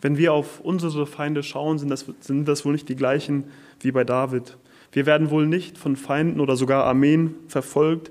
Wenn 0.00 0.16
wir 0.16 0.32
auf 0.32 0.58
unsere 0.60 1.06
Feinde 1.06 1.42
schauen, 1.42 1.78
sind 1.78 1.90
das, 1.90 2.06
sind 2.20 2.48
das 2.48 2.64
wohl 2.64 2.72
nicht 2.72 2.88
die 2.88 2.96
gleichen 2.96 3.44
wie 3.80 3.92
bei 3.92 4.04
David. 4.04 4.56
Wir 4.92 5.04
werden 5.04 5.28
wohl 5.28 5.46
nicht 5.46 5.76
von 5.76 5.96
Feinden 5.96 6.40
oder 6.40 6.56
sogar 6.56 6.84
Armeen 6.84 7.34
verfolgt, 7.46 8.10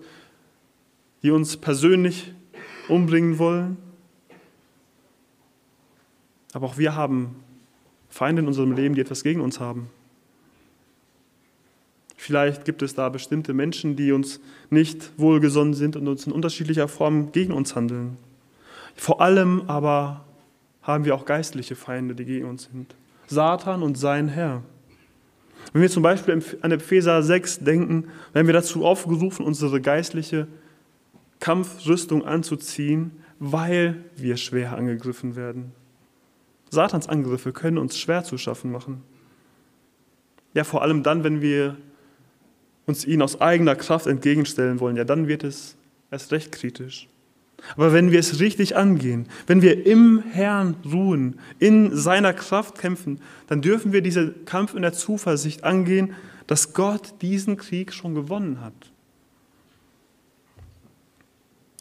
die 1.23 1.31
uns 1.31 1.57
persönlich 1.57 2.35
umbringen 2.89 3.39
wollen. 3.39 3.77
Aber 6.53 6.67
auch 6.67 6.77
wir 6.77 6.95
haben 6.95 7.35
Feinde 8.09 8.41
in 8.41 8.47
unserem 8.47 8.71
Leben, 8.71 8.95
die 8.95 9.01
etwas 9.01 9.23
gegen 9.23 9.41
uns 9.41 9.59
haben. 9.59 9.89
Vielleicht 12.15 12.65
gibt 12.65 12.81
es 12.81 12.95
da 12.95 13.09
bestimmte 13.09 13.53
Menschen, 13.53 13.95
die 13.95 14.11
uns 14.11 14.39
nicht 14.69 15.11
wohlgesonnen 15.17 15.75
sind 15.75 15.95
und 15.95 16.07
uns 16.07 16.25
in 16.25 16.33
unterschiedlicher 16.33 16.87
Form 16.87 17.31
gegen 17.31 17.53
uns 17.53 17.75
handeln. 17.75 18.17
Vor 18.95 19.21
allem 19.21 19.63
aber 19.67 20.25
haben 20.81 21.05
wir 21.05 21.13
auch 21.13 21.25
geistliche 21.25 21.75
Feinde, 21.75 22.15
die 22.15 22.25
gegen 22.25 22.49
uns 22.49 22.63
sind. 22.63 22.95
Satan 23.27 23.83
und 23.83 23.97
sein 23.97 24.29
Herr. 24.29 24.63
Wenn 25.73 25.81
wir 25.81 25.89
zum 25.89 26.01
Beispiel 26.01 26.41
an 26.61 26.71
Epheser 26.71 27.21
6 27.21 27.59
denken, 27.59 28.05
werden 28.33 28.47
wir 28.47 28.53
dazu 28.53 28.85
aufgerufen, 28.85 29.45
unsere 29.45 29.79
geistliche 29.81 30.47
Kampfrüstung 31.39 32.25
anzuziehen, 32.25 33.11
weil 33.39 34.03
wir 34.15 34.37
schwer 34.37 34.77
angegriffen 34.77 35.35
werden. 35.35 35.71
Satans 36.69 37.07
Angriffe 37.07 37.53
können 37.53 37.77
uns 37.77 37.97
schwer 37.97 38.23
zu 38.23 38.37
schaffen 38.37 38.71
machen. 38.71 39.03
Ja, 40.53 40.63
vor 40.63 40.81
allem 40.81 41.03
dann, 41.03 41.23
wenn 41.23 41.41
wir 41.41 41.77
uns 42.85 43.05
ihn 43.05 43.21
aus 43.21 43.39
eigener 43.39 43.75
Kraft 43.75 44.07
entgegenstellen 44.07 44.79
wollen, 44.79 44.95
ja, 44.95 45.03
dann 45.03 45.27
wird 45.27 45.43
es 45.43 45.75
erst 46.09 46.31
recht 46.31 46.51
kritisch. 46.51 47.07
Aber 47.75 47.91
wenn 47.91 48.11
wir 48.11 48.19
es 48.19 48.39
richtig 48.39 48.75
angehen, 48.75 49.27
wenn 49.47 49.61
wir 49.61 49.85
im 49.85 50.23
Herrn 50.31 50.75
ruhen, 50.85 51.39
in 51.59 51.95
seiner 51.95 52.33
Kraft 52.33 52.77
kämpfen, 52.77 53.19
dann 53.47 53.61
dürfen 53.61 53.93
wir 53.93 54.01
diesen 54.01 54.45
Kampf 54.45 54.73
in 54.73 54.83
der 54.83 54.93
Zuversicht 54.93 55.63
angehen, 55.63 56.13
dass 56.45 56.73
Gott 56.73 57.15
diesen 57.21 57.57
Krieg 57.57 57.93
schon 57.93 58.15
gewonnen 58.15 58.61
hat. 58.61 58.91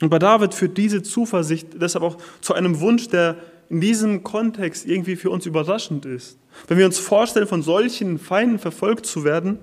Und 0.00 0.10
bei 0.10 0.18
David 0.18 0.54
führt 0.54 0.76
diese 0.76 1.02
Zuversicht 1.02 1.68
deshalb 1.80 2.04
auch 2.04 2.18
zu 2.40 2.54
einem 2.54 2.80
Wunsch, 2.80 3.08
der 3.08 3.36
in 3.68 3.80
diesem 3.80 4.22
Kontext 4.22 4.86
irgendwie 4.86 5.16
für 5.16 5.30
uns 5.30 5.46
überraschend 5.46 6.04
ist. 6.04 6.38
Wenn 6.68 6.78
wir 6.78 6.86
uns 6.86 6.98
vorstellen, 6.98 7.46
von 7.46 7.62
solchen 7.62 8.18
Feinden 8.18 8.58
verfolgt 8.58 9.06
zu 9.06 9.24
werden, 9.24 9.58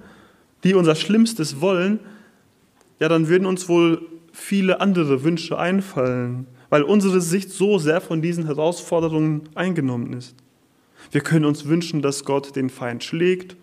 die 0.63 0.73
unser 0.73 0.95
Schlimmstes 0.95 1.61
wollen, 1.61 1.99
ja, 2.99 3.09
dann 3.09 3.27
würden 3.27 3.45
uns 3.45 3.69
wohl 3.69 4.01
viele 4.31 4.81
andere 4.81 5.23
Wünsche 5.23 5.57
einfallen, 5.57 6.47
weil 6.69 6.83
unsere 6.83 7.21
Sicht 7.21 7.51
so 7.51 7.77
sehr 7.77 8.01
von 8.01 8.21
diesen 8.21 8.45
Herausforderungen 8.45 9.49
eingenommen 9.55 10.13
ist. 10.13 10.35
Wir 11.11 11.21
können 11.21 11.45
uns 11.45 11.65
wünschen, 11.65 12.01
dass 12.01 12.25
Gott 12.25 12.55
den 12.55 12.69
Feind 12.69 13.03
schlägt, 13.03 13.55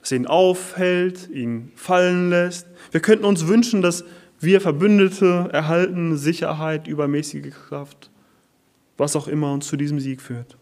dass 0.00 0.12
er 0.12 0.18
ihn 0.18 0.26
aufhält, 0.26 1.30
ihn 1.30 1.72
fallen 1.76 2.28
lässt. 2.28 2.66
Wir 2.90 3.00
könnten 3.00 3.24
uns 3.24 3.46
wünschen, 3.46 3.80
dass 3.80 4.04
wir 4.44 4.60
Verbündete 4.60 5.48
erhalten, 5.52 6.16
Sicherheit, 6.16 6.88
übermäßige 6.88 7.50
Kraft, 7.50 8.10
was 8.96 9.16
auch 9.16 9.28
immer 9.28 9.52
uns 9.52 9.66
zu 9.66 9.76
diesem 9.76 10.00
Sieg 10.00 10.20
führt. 10.20 10.56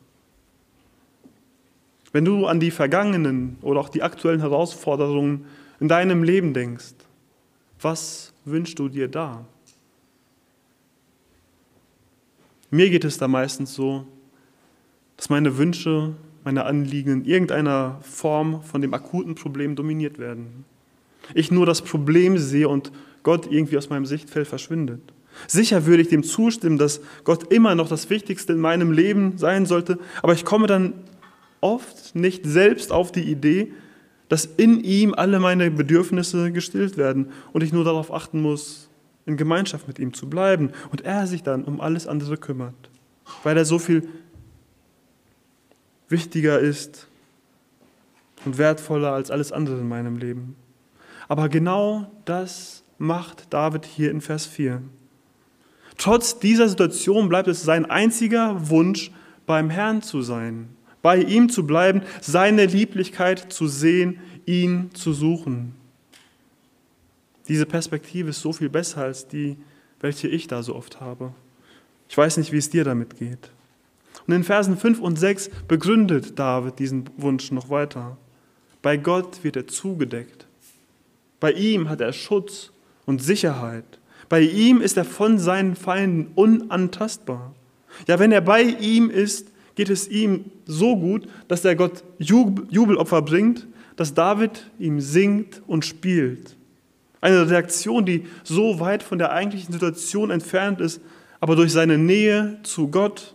Wenn 2.12 2.25
du 2.25 2.47
an 2.47 2.61
die 2.61 2.71
vergangenen 2.71 3.57
oder 3.62 3.81
auch 3.81 3.89
die 3.89 4.03
aktuellen 4.03 4.41
Herausforderungen 4.41 5.47
in 5.81 5.89
deinem 5.89 6.23
Leben 6.23 6.53
denkst, 6.53 6.95
was 7.81 8.33
wünschst 8.45 8.79
du 8.79 8.89
dir 8.89 9.09
da? 9.09 9.45
Mir 12.71 12.91
geht 12.91 13.05
es 13.05 13.19
da 13.19 13.29
meistens 13.29 13.75
so, 13.75 14.07
dass 15.17 15.31
meine 15.31 15.59
Wünsche, 15.59 16.15
meine 16.45 16.65
Anliegen 16.65 17.12
in 17.12 17.25
irgendeiner 17.25 17.99
Form 18.03 18.62
von 18.62 18.81
dem 18.81 18.95
akuten 18.95 19.35
Problem 19.35 19.77
dominiert 19.77 20.19
werden. 20.19 20.65
Ich 21.35 21.51
nur 21.51 21.67
das 21.67 21.83
Problem 21.83 22.39
sehe 22.39 22.69
und 22.69 22.93
Gott 23.23 23.50
irgendwie 23.50 23.79
aus 23.79 23.91
meinem 23.91 24.07
Sichtfeld 24.07 24.49
verschwindet. 24.49 25.00
Sicher 25.47 25.87
würde 25.87 26.02
ich 26.02 26.09
dem 26.09 26.23
zustimmen, 26.23 26.79
dass 26.79 27.00
Gott 27.25 27.52
immer 27.52 27.75
noch 27.75 27.88
das 27.88 28.11
Wichtigste 28.11 28.52
in 28.52 28.61
meinem 28.61 28.93
Leben 28.93 29.38
sein 29.38 29.67
sollte, 29.67 29.99
aber 30.23 30.35
ich 30.35 30.45
komme 30.45 30.67
dann 30.67 30.93
oft 31.61 32.14
nicht 32.14 32.45
selbst 32.45 32.93
auf 32.93 33.12
die 33.12 33.23
Idee, 33.23 33.73
dass 34.29 34.45
in 34.45 34.83
ihm 34.83 35.14
alle 35.14 35.41
meine 35.41 35.71
Bedürfnisse 35.71 36.52
gestillt 36.52 36.97
werden 36.97 37.31
und 37.52 37.62
ich 37.62 37.73
nur 37.73 37.85
darauf 37.85 38.12
achten 38.12 38.41
muss, 38.41 38.88
in 39.26 39.37
Gemeinschaft 39.37 39.87
mit 39.87 39.99
ihm 39.99 40.14
zu 40.14 40.29
bleiben 40.29 40.71
und 40.91 41.02
er 41.02 41.26
sich 41.26 41.43
dann 41.43 41.64
um 41.64 41.81
alles 41.81 42.07
andere 42.07 42.37
kümmert, 42.37 42.75
weil 43.43 43.57
er 43.57 43.64
so 43.64 43.79
viel 43.79 44.09
wichtiger 46.09 46.59
ist 46.59 47.09
und 48.45 48.59
wertvoller 48.59 49.12
als 49.12 49.31
alles 49.31 49.52
andere 49.52 49.79
in 49.79 49.88
meinem 49.88 50.17
Leben. 50.17 50.57
Aber 51.29 51.49
genau 51.49 52.11
das 52.25 52.82
macht 53.03 53.53
David 53.53 53.85
hier 53.85 54.11
in 54.11 54.21
Vers 54.21 54.47
4. 54.47 54.81
Trotz 55.99 56.39
dieser 56.39 56.69
Situation 56.69 57.29
bleibt 57.29 57.49
es 57.49 57.63
sein 57.63 57.85
einziger 57.85 58.71
Wunsch, 58.71 59.11
beim 59.45 59.71
Herrn 59.71 60.03
zu 60.03 60.23
sein, 60.23 60.69
bei 61.03 61.19
ihm 61.19 61.49
zu 61.49 61.67
bleiben, 61.67 62.03
seine 62.21 62.65
Lieblichkeit 62.65 63.53
zu 63.53 63.67
sehen, 63.67 64.21
ihn 64.47 64.95
zu 64.95 65.13
suchen. 65.13 65.75
Diese 67.49 67.67
Perspektive 67.67 68.31
ist 68.31 68.41
so 68.41 68.53
viel 68.53 68.69
besser 68.69 69.03
als 69.03 69.27
die, 69.27 69.57
welche 70.01 70.29
ich 70.29 70.47
da 70.47 70.63
so 70.63 70.77
oft 70.77 71.01
habe. 71.01 71.35
Ich 72.09 72.17
weiß 72.17 72.37
nicht, 72.37 72.53
wie 72.53 72.59
es 72.59 72.71
dir 72.71 72.85
damit 72.85 73.19
geht. 73.19 73.51
Und 74.29 74.35
in 74.35 74.45
Versen 74.45 74.77
5 74.77 75.01
und 75.01 75.19
6 75.19 75.51
begründet 75.67 76.39
David 76.39 76.79
diesen 76.79 77.11
Wunsch 77.17 77.51
noch 77.51 77.69
weiter. 77.69 78.17
Bei 78.81 78.97
Gott 78.97 79.43
wird 79.43 79.57
er 79.57 79.67
zugedeckt. 79.67 80.47
Bei 81.41 81.51
ihm 81.51 81.89
hat 81.89 82.01
er 82.01 82.13
Schutz 82.13 82.71
und 83.07 83.23
Sicherheit. 83.23 83.85
Bei 84.29 84.41
ihm 84.41 84.81
ist 84.81 84.97
er 84.97 85.05
von 85.05 85.39
seinen 85.39 85.77
Feinden 85.77 86.31
unantastbar. 86.35 87.55
Ja, 88.07 88.19
wenn 88.19 88.33
er 88.33 88.41
bei 88.41 88.63
ihm 88.63 89.11
ist, 89.11 89.49
geht 89.75 89.91
es 89.91 90.09
ihm 90.09 90.47
so 90.65 90.97
gut, 90.97 91.29
dass 91.49 91.65
er 91.65 91.77
Gott 91.77 92.03
Jubelopfer 92.19 93.23
bringt, 93.23 93.67
dass 93.97 94.15
David 94.15 94.71
ihm 94.79 95.01
singt 95.01 95.63
und 95.67 95.85
spielt. 95.85 96.57
Eine 97.21 97.49
Reaktion, 97.49 98.05
die 98.05 98.27
so 98.43 98.81
weit 98.81 99.03
von 99.03 99.19
der 99.19 99.33
eigentlichen 99.33 99.73
Situation 99.73 100.31
entfernt 100.31 100.81
ist, 100.81 101.01
aber 101.41 101.57
durch 101.57 101.73
seine 101.73 101.99
Nähe 101.99 102.59
zu 102.63 102.89
Gott, 102.89 103.35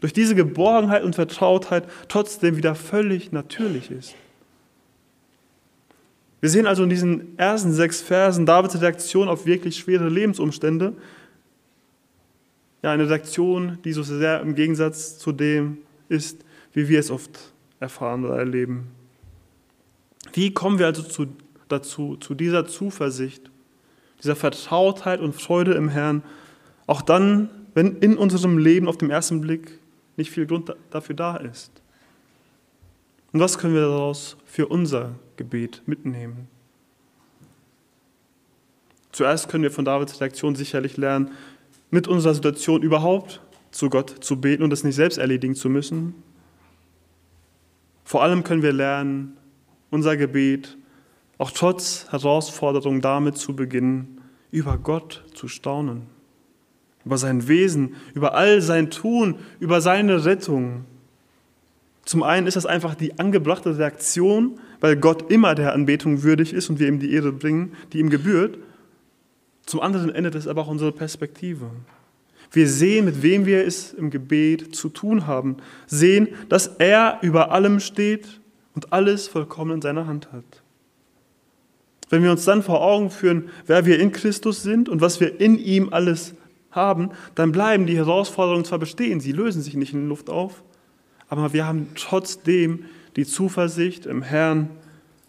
durch 0.00 0.12
diese 0.12 0.34
Geborgenheit 0.34 1.04
und 1.04 1.14
Vertrautheit 1.14 1.84
trotzdem 2.08 2.56
wieder 2.56 2.74
völlig 2.74 3.32
natürlich 3.32 3.90
ist. 3.90 4.14
Wir 6.44 6.50
sehen 6.50 6.66
also 6.66 6.82
in 6.82 6.90
diesen 6.90 7.38
ersten 7.38 7.72
sechs 7.72 8.02
Versen 8.02 8.44
Davids 8.44 8.78
Reaktion 8.78 9.30
auf 9.30 9.46
wirklich 9.46 9.78
schwere 9.78 10.10
Lebensumstände. 10.10 10.92
Ja, 12.82 12.92
eine 12.92 13.08
Reaktion, 13.08 13.78
die 13.82 13.94
so 13.94 14.02
sehr 14.02 14.42
im 14.42 14.54
Gegensatz 14.54 15.16
zu 15.16 15.32
dem 15.32 15.78
ist, 16.10 16.44
wie 16.74 16.86
wir 16.86 17.00
es 17.00 17.10
oft 17.10 17.30
erfahren 17.80 18.26
oder 18.26 18.36
erleben. 18.36 18.88
Wie 20.34 20.52
kommen 20.52 20.78
wir 20.78 20.84
also 20.84 21.02
zu, 21.02 21.28
dazu, 21.68 22.16
zu 22.16 22.34
dieser 22.34 22.66
Zuversicht, 22.66 23.50
dieser 24.22 24.36
Vertrautheit 24.36 25.20
und 25.20 25.32
Freude 25.34 25.72
im 25.72 25.88
Herrn, 25.88 26.22
auch 26.86 27.00
dann, 27.00 27.48
wenn 27.72 27.96
in 28.00 28.18
unserem 28.18 28.58
Leben 28.58 28.86
auf 28.86 28.98
den 28.98 29.08
ersten 29.08 29.40
Blick 29.40 29.78
nicht 30.18 30.30
viel 30.30 30.44
Grund 30.44 30.76
dafür 30.90 31.16
da 31.16 31.38
ist? 31.38 31.72
Und 33.32 33.40
was 33.40 33.56
können 33.56 33.72
wir 33.72 33.80
daraus 33.80 34.36
für 34.44 34.66
unser 34.66 35.14
Gebet 35.36 35.82
mitnehmen? 35.86 36.48
Zuerst 39.12 39.48
können 39.48 39.62
wir 39.62 39.70
von 39.70 39.84
Davids 39.84 40.20
Reaktion 40.20 40.56
sicherlich 40.56 40.96
lernen, 40.96 41.30
mit 41.90 42.08
unserer 42.08 42.34
Situation 42.34 42.82
überhaupt 42.82 43.40
zu 43.70 43.88
Gott 43.88 44.24
zu 44.24 44.40
beten 44.40 44.62
und 44.62 44.70
das 44.70 44.84
nicht 44.84 44.96
selbst 44.96 45.18
erledigen 45.18 45.54
zu 45.54 45.68
müssen. 45.68 46.14
Vor 48.04 48.22
allem 48.22 48.44
können 48.44 48.62
wir 48.62 48.72
lernen, 48.72 49.36
unser 49.90 50.16
Gebet 50.16 50.76
auch 51.38 51.50
trotz 51.50 52.06
Herausforderungen 52.10 53.00
damit 53.00 53.36
zu 53.36 53.54
beginnen, 53.54 54.20
über 54.50 54.78
Gott 54.78 55.24
zu 55.34 55.48
staunen, 55.48 56.02
über 57.04 57.18
sein 57.18 57.48
Wesen, 57.48 57.96
über 58.14 58.34
all 58.34 58.60
sein 58.60 58.90
Tun, 58.90 59.36
über 59.58 59.80
seine 59.80 60.24
Rettung. 60.24 60.84
Zum 62.04 62.22
einen 62.22 62.46
ist 62.46 62.56
das 62.56 62.66
einfach 62.66 62.94
die 62.94 63.18
angebrachte 63.18 63.78
Reaktion, 63.78 64.60
weil 64.80 64.96
Gott 64.96 65.30
immer 65.30 65.54
der 65.54 65.72
Anbetung 65.72 66.22
würdig 66.22 66.52
ist 66.52 66.68
und 66.68 66.78
wir 66.78 66.88
ihm 66.88 66.98
die 66.98 67.12
Ehre 67.12 67.32
bringen, 67.32 67.72
die 67.92 67.98
ihm 67.98 68.10
gebührt. 68.10 68.58
Zum 69.64 69.80
anderen 69.80 70.14
endet 70.14 70.34
es 70.34 70.46
aber 70.46 70.62
auch 70.62 70.68
unsere 70.68 70.92
Perspektive. 70.92 71.70
Wir 72.52 72.68
sehen, 72.68 73.06
mit 73.06 73.22
wem 73.22 73.46
wir 73.46 73.66
es 73.66 73.92
im 73.92 74.10
Gebet 74.10 74.76
zu 74.76 74.88
tun 74.88 75.26
haben, 75.26 75.56
sehen, 75.86 76.28
dass 76.48 76.66
er 76.66 77.18
über 77.22 77.50
allem 77.50 77.80
steht 77.80 78.40
und 78.74 78.92
alles 78.92 79.26
vollkommen 79.26 79.72
in 79.72 79.82
seiner 79.82 80.06
Hand 80.06 80.32
hat. 80.32 80.44
Wenn 82.10 82.22
wir 82.22 82.30
uns 82.30 82.44
dann 82.44 82.62
vor 82.62 82.82
Augen 82.82 83.10
führen, 83.10 83.48
wer 83.66 83.86
wir 83.86 83.98
in 83.98 84.12
Christus 84.12 84.62
sind 84.62 84.88
und 84.88 85.00
was 85.00 85.20
wir 85.20 85.40
in 85.40 85.58
ihm 85.58 85.88
alles 85.92 86.34
haben, 86.70 87.10
dann 87.34 87.50
bleiben 87.50 87.86
die 87.86 87.96
Herausforderungen 87.96 88.64
zwar 88.64 88.78
bestehen, 88.78 89.20
sie 89.20 89.32
lösen 89.32 89.62
sich 89.62 89.74
nicht 89.74 89.94
in 89.94 90.08
Luft 90.08 90.28
auf, 90.28 90.62
aber 91.28 91.52
wir 91.52 91.66
haben 91.66 91.88
trotzdem 91.94 92.84
die 93.16 93.24
Zuversicht 93.24 94.06
im 94.06 94.22
Herrn 94.22 94.70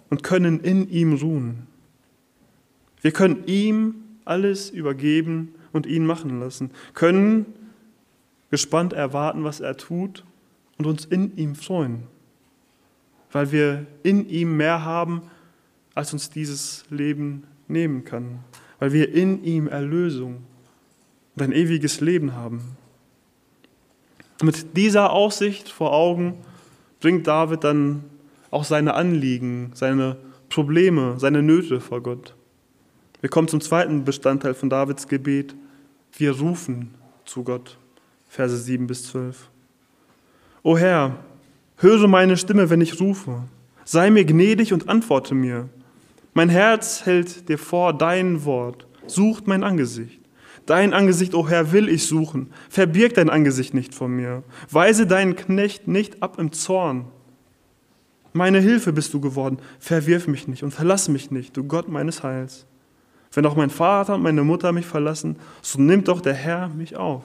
und 0.09 0.23
können 0.23 0.59
in 0.59 0.89
ihm 0.89 1.13
ruhen. 1.13 1.67
Wir 3.01 3.11
können 3.11 3.43
ihm 3.45 3.95
alles 4.25 4.69
übergeben 4.69 5.53
und 5.71 5.85
ihn 5.85 6.05
machen 6.05 6.39
lassen, 6.39 6.71
können 6.93 7.45
gespannt 8.49 8.93
erwarten, 8.93 9.43
was 9.43 9.59
er 9.59 9.77
tut 9.77 10.23
und 10.77 10.85
uns 10.87 11.05
in 11.05 11.35
ihm 11.37 11.55
freuen, 11.55 12.03
weil 13.31 13.51
wir 13.51 13.85
in 14.03 14.27
ihm 14.29 14.57
mehr 14.57 14.83
haben, 14.83 15.23
als 15.93 16.13
uns 16.13 16.29
dieses 16.29 16.85
Leben 16.89 17.43
nehmen 17.67 18.03
kann, 18.05 18.39
weil 18.79 18.91
wir 18.93 19.13
in 19.13 19.43
ihm 19.43 19.67
Erlösung 19.67 20.43
und 21.35 21.41
ein 21.41 21.51
ewiges 21.51 22.01
Leben 22.01 22.33
haben. 22.33 22.61
Mit 24.41 24.75
dieser 24.75 25.11
Aussicht 25.11 25.69
vor 25.69 25.93
Augen 25.93 26.35
bringt 26.99 27.27
David 27.27 27.63
dann 27.63 28.03
auch 28.51 28.63
seine 28.63 28.93
Anliegen, 28.93 29.71
seine 29.73 30.17
Probleme, 30.49 31.15
seine 31.17 31.41
Nöte 31.41 31.79
vor 31.79 32.01
Gott. 32.01 32.35
Wir 33.21 33.29
kommen 33.29 33.47
zum 33.47 33.61
zweiten 33.61 34.03
Bestandteil 34.03 34.53
von 34.53 34.69
Davids 34.69 35.07
Gebet. 35.07 35.55
Wir 36.17 36.37
rufen 36.37 36.93
zu 37.25 37.43
Gott. 37.43 37.77
Verse 38.27 38.57
7 38.57 38.87
bis 38.87 39.05
12. 39.05 39.49
O 40.63 40.77
Herr, 40.77 41.17
höre 41.77 42.07
meine 42.07 42.37
Stimme, 42.37 42.69
wenn 42.69 42.81
ich 42.81 42.99
rufe. 42.99 43.43
Sei 43.85 44.09
mir 44.09 44.25
gnädig 44.25 44.73
und 44.73 44.89
antworte 44.89 45.35
mir. 45.35 45.69
Mein 46.33 46.49
Herz 46.49 47.05
hält 47.05 47.47
dir 47.47 47.57
vor 47.57 47.93
dein 47.93 48.43
Wort, 48.43 48.87
sucht 49.07 49.47
mein 49.47 49.63
Angesicht. 49.63 50.19
Dein 50.65 50.93
Angesicht, 50.93 51.35
o 51.35 51.39
oh 51.39 51.49
Herr, 51.49 51.71
will 51.71 51.89
ich 51.89 52.07
suchen. 52.07 52.51
Verbirg 52.69 53.13
dein 53.13 53.29
Angesicht 53.29 53.73
nicht 53.73 53.93
vor 53.93 54.07
mir. 54.07 54.43
Weise 54.71 55.05
deinen 55.05 55.35
Knecht 55.35 55.87
nicht 55.87 56.23
ab 56.23 56.39
im 56.39 56.51
Zorn. 56.51 57.05
Meine 58.33 58.59
Hilfe 58.59 58.91
bist 58.91 59.13
du 59.13 59.21
geworden. 59.21 59.59
Verwirf 59.79 60.27
mich 60.27 60.47
nicht 60.47 60.63
und 60.63 60.71
verlass 60.71 61.07
mich 61.07 61.31
nicht, 61.31 61.55
du 61.55 61.63
Gott 61.63 61.87
meines 61.87 62.23
Heils. 62.23 62.65
Wenn 63.31 63.45
auch 63.45 63.55
mein 63.55 63.69
Vater 63.69 64.15
und 64.15 64.23
meine 64.23 64.43
Mutter 64.43 64.71
mich 64.71 64.85
verlassen, 64.85 65.37
so 65.61 65.79
nimmt 65.79 66.07
doch 66.07 66.21
der 66.21 66.33
Herr 66.33 66.69
mich 66.69 66.95
auf. 66.95 67.23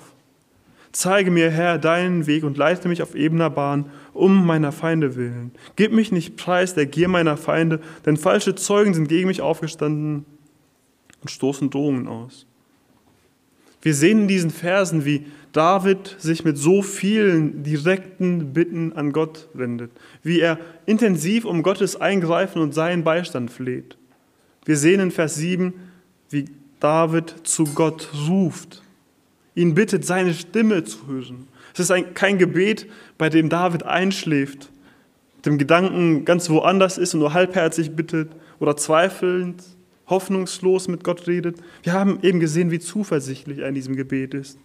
Zeige 0.93 1.31
mir, 1.31 1.51
Herr, 1.51 1.79
deinen 1.79 2.27
Weg 2.27 2.43
und 2.43 2.57
leite 2.57 2.89
mich 2.89 3.03
auf 3.03 3.15
ebener 3.15 3.49
Bahn, 3.49 3.91
um 4.13 4.45
meiner 4.45 4.73
Feinde 4.73 5.15
willen. 5.15 5.53
Gib 5.77 5.93
mich 5.93 6.11
nicht 6.11 6.37
preis 6.37 6.75
der 6.75 6.87
Gier 6.87 7.09
meiner 7.09 7.37
Feinde, 7.37 7.81
denn 8.05 8.17
falsche 8.17 8.57
Zeugen 8.57 8.93
sind 8.93 9.09
gegen 9.09 9.29
mich 9.29 9.41
aufgestanden 9.41 10.25
und 11.23 11.31
stoßen 11.31 11.71
Drohungen 11.71 12.09
aus. 12.09 12.47
Wir 13.83 13.95
sehen 13.95 14.23
in 14.23 14.29
diesen 14.29 14.51
Versen, 14.51 15.05
wie 15.05 15.27
David 15.53 16.17
sich 16.19 16.45
mit 16.45 16.59
so 16.59 16.83
vielen 16.83 17.63
direkten 17.63 18.53
Bitten 18.53 18.93
an 18.93 19.13
Gott 19.13 19.49
wendet, 19.55 19.91
wie 20.23 20.41
er 20.41 20.59
intensiv 20.87 21.45
um 21.45 21.63
Gottes 21.63 22.01
Eingreifen 22.01 22.63
und 22.63 22.75
seinen 22.75 23.05
Beistand 23.05 23.51
fleht. 23.51 23.97
Wir 24.65 24.77
sehen 24.77 25.01
in 25.01 25.11
Vers 25.11 25.35
7, 25.37 25.75
wie 26.29 26.45
David 26.79 27.35
zu 27.45 27.65
Gott 27.65 28.09
ruft, 28.29 28.83
ihn 29.55 29.75
bittet, 29.75 30.05
seine 30.05 30.35
Stimme 30.35 30.85
zu 30.85 31.07
hören. 31.09 31.49
Es 31.75 31.81
ist 31.81 31.91
ein, 31.91 32.15
kein 32.15 32.39
Gebet, 32.39 32.87
bei 33.19 33.29
dem 33.29 33.49
David 33.49 33.83
einschläft, 33.85 34.71
dem 35.45 35.59
Gedanken 35.59 36.25
ganz 36.25 36.51
woanders 36.51 36.99
ist 36.99 37.15
und 37.15 37.21
nur 37.21 37.33
halbherzig 37.33 37.97
bittet 37.97 38.31
oder 38.59 38.77
zweifelnd 38.77 39.63
hoffnungslos 40.11 40.89
mit 40.89 41.05
Gott 41.05 41.27
redet. 41.27 41.57
Wir 41.83 41.93
haben 41.93 42.19
eben 42.23 42.41
gesehen, 42.41 42.71
wie 42.71 42.81
zuversichtlich 42.81 43.59
er 43.59 43.69
in 43.69 43.75
diesem 43.75 43.97
Gebet 43.97 44.35
ist. 44.35 44.59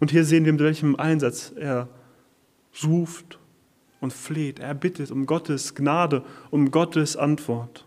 Und 0.00 0.10
hier 0.10 0.24
sehen 0.24 0.44
wir, 0.44 0.52
mit 0.52 0.62
welchem 0.62 0.96
Einsatz 0.96 1.52
er 1.54 1.88
ruft 2.84 3.38
und 4.00 4.12
fleht. 4.12 4.58
Er 4.58 4.74
bittet 4.74 5.10
um 5.10 5.26
Gottes 5.26 5.74
Gnade, 5.74 6.24
um 6.50 6.70
Gottes 6.70 7.16
Antwort. 7.16 7.84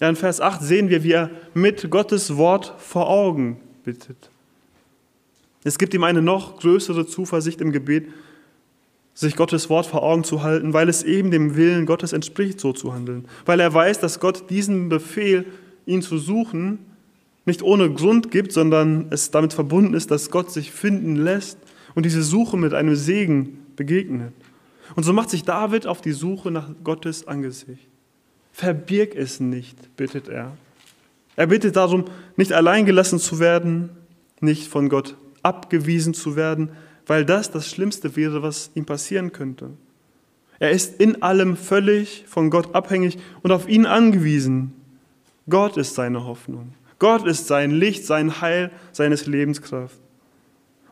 Ja, 0.00 0.08
in 0.08 0.16
Vers 0.16 0.40
8 0.40 0.62
sehen 0.62 0.90
wir, 0.90 1.02
wie 1.02 1.12
er 1.12 1.30
mit 1.54 1.90
Gottes 1.90 2.36
Wort 2.36 2.74
vor 2.78 3.08
Augen 3.08 3.60
bittet. 3.82 4.30
Es 5.64 5.76
gibt 5.76 5.92
ihm 5.92 6.04
eine 6.04 6.22
noch 6.22 6.60
größere 6.60 7.06
Zuversicht 7.06 7.60
im 7.60 7.72
Gebet, 7.72 8.06
sich 9.18 9.34
Gottes 9.34 9.68
Wort 9.68 9.86
vor 9.86 10.04
Augen 10.04 10.22
zu 10.22 10.44
halten, 10.44 10.74
weil 10.74 10.88
es 10.88 11.02
eben 11.02 11.32
dem 11.32 11.56
Willen 11.56 11.86
Gottes 11.86 12.12
entspricht, 12.12 12.60
so 12.60 12.72
zu 12.72 12.94
handeln. 12.94 13.24
Weil 13.46 13.58
er 13.58 13.74
weiß, 13.74 13.98
dass 13.98 14.20
Gott 14.20 14.48
diesen 14.48 14.88
Befehl, 14.88 15.44
ihn 15.86 16.02
zu 16.02 16.18
suchen, 16.18 16.78
nicht 17.44 17.64
ohne 17.64 17.92
Grund 17.92 18.30
gibt, 18.30 18.52
sondern 18.52 19.06
es 19.10 19.32
damit 19.32 19.54
verbunden 19.54 19.94
ist, 19.94 20.12
dass 20.12 20.30
Gott 20.30 20.52
sich 20.52 20.70
finden 20.70 21.16
lässt 21.16 21.58
und 21.96 22.06
diese 22.06 22.22
Suche 22.22 22.56
mit 22.56 22.74
einem 22.74 22.94
Segen 22.94 23.66
begegnet. 23.74 24.32
Und 24.94 25.02
so 25.02 25.12
macht 25.12 25.30
sich 25.30 25.42
David 25.42 25.88
auf 25.88 26.00
die 26.00 26.12
Suche 26.12 26.52
nach 26.52 26.68
Gottes 26.84 27.26
Angesicht. 27.26 27.88
Verbirg 28.52 29.16
es 29.16 29.40
nicht, 29.40 29.96
bittet 29.96 30.28
er. 30.28 30.56
Er 31.34 31.48
bittet 31.48 31.74
darum, 31.74 32.04
nicht 32.36 32.52
allein 32.52 32.86
gelassen 32.86 33.18
zu 33.18 33.40
werden, 33.40 33.88
nicht 34.40 34.68
von 34.68 34.88
Gott 34.88 35.16
abgewiesen 35.42 36.14
zu 36.14 36.36
werden, 36.36 36.70
weil 37.08 37.24
das 37.24 37.50
das 37.50 37.68
Schlimmste 37.68 38.14
wäre, 38.14 38.42
was 38.42 38.70
ihm 38.74 38.84
passieren 38.84 39.32
könnte. 39.32 39.70
Er 40.60 40.70
ist 40.70 41.00
in 41.00 41.22
allem 41.22 41.56
völlig 41.56 42.24
von 42.28 42.50
Gott 42.50 42.74
abhängig 42.74 43.18
und 43.42 43.50
auf 43.50 43.68
ihn 43.68 43.86
angewiesen. 43.86 44.74
Gott 45.48 45.76
ist 45.76 45.94
seine 45.94 46.24
Hoffnung. 46.24 46.74
Gott 46.98 47.26
ist 47.26 47.46
sein 47.46 47.70
Licht, 47.70 48.04
sein 48.04 48.40
Heil, 48.40 48.70
seines 48.92 49.26
Lebenskraft. 49.26 49.98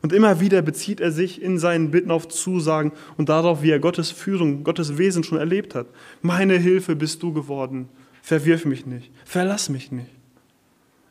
Und 0.03 0.13
immer 0.13 0.41
wieder 0.41 0.63
bezieht 0.63 1.01
er 1.01 1.11
sich 1.11 1.43
in 1.43 1.59
seinen 1.59 1.91
Bitten 1.91 2.13
auf 2.13 2.29
Zusagen 2.29 2.93
und 3.17 3.29
darauf, 3.29 3.63
wie 3.63 3.71
er 3.71 3.81
Gottes 3.81 4.11
Führung, 4.13 4.63
Gottes 4.63 4.99
Wesen 4.99 5.25
schon 5.25 5.39
erlebt 5.39 5.75
hat. 5.75 5.89
Meine 6.23 6.57
Hilfe 6.59 6.95
bist 6.95 7.23
du 7.23 7.33
geworden. 7.33 7.89
Verwirf 8.23 8.65
mich 8.65 8.87
nicht. 8.87 9.11
Verlass 9.25 9.69
mich 9.69 9.91
nicht. 9.91 10.11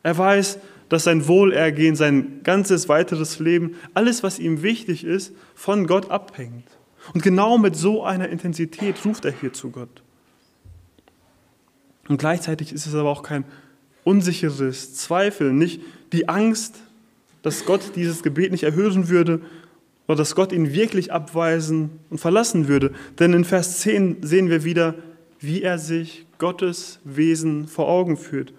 Er 0.02 0.16
weiß, 0.16 0.58
dass 0.88 1.04
sein 1.04 1.26
Wohlergehen, 1.26 1.96
sein 1.96 2.40
ganzes 2.42 2.88
weiteres 2.88 3.38
Leben, 3.38 3.76
alles, 3.94 4.22
was 4.22 4.38
ihm 4.38 4.62
wichtig 4.62 5.04
ist, 5.04 5.34
von 5.54 5.86
Gott 5.86 6.10
abhängt. 6.10 6.68
Und 7.14 7.22
genau 7.22 7.58
mit 7.58 7.76
so 7.76 8.04
einer 8.04 8.28
Intensität 8.28 8.96
ruft 9.04 9.24
er 9.24 9.32
hier 9.32 9.52
zu 9.52 9.70
Gott. 9.70 10.02
Und 12.08 12.18
gleichzeitig 12.18 12.72
ist 12.72 12.86
es 12.86 12.94
aber 12.94 13.10
auch 13.10 13.22
kein 13.22 13.44
unsicheres 14.04 14.94
Zweifeln, 14.94 15.58
nicht 15.58 15.80
die 16.12 16.28
Angst, 16.28 16.76
dass 17.42 17.64
Gott 17.64 17.92
dieses 17.96 18.22
Gebet 18.22 18.52
nicht 18.52 18.62
erhören 18.62 19.08
würde 19.08 19.40
oder 20.06 20.16
dass 20.16 20.34
Gott 20.34 20.52
ihn 20.52 20.72
wirklich 20.72 21.12
abweisen 21.12 21.90
und 22.10 22.18
verlassen 22.18 22.68
würde. 22.68 22.92
Denn 23.18 23.32
in 23.32 23.44
Vers 23.44 23.80
10 23.80 24.22
sehen 24.22 24.48
wir 24.48 24.64
wieder, 24.64 24.94
wie 25.40 25.62
er 25.62 25.78
sich 25.78 26.26
Gottes 26.38 27.00
Wesen 27.04 27.66
vor 27.66 27.88
Augen 27.88 28.16
führt, 28.16 28.52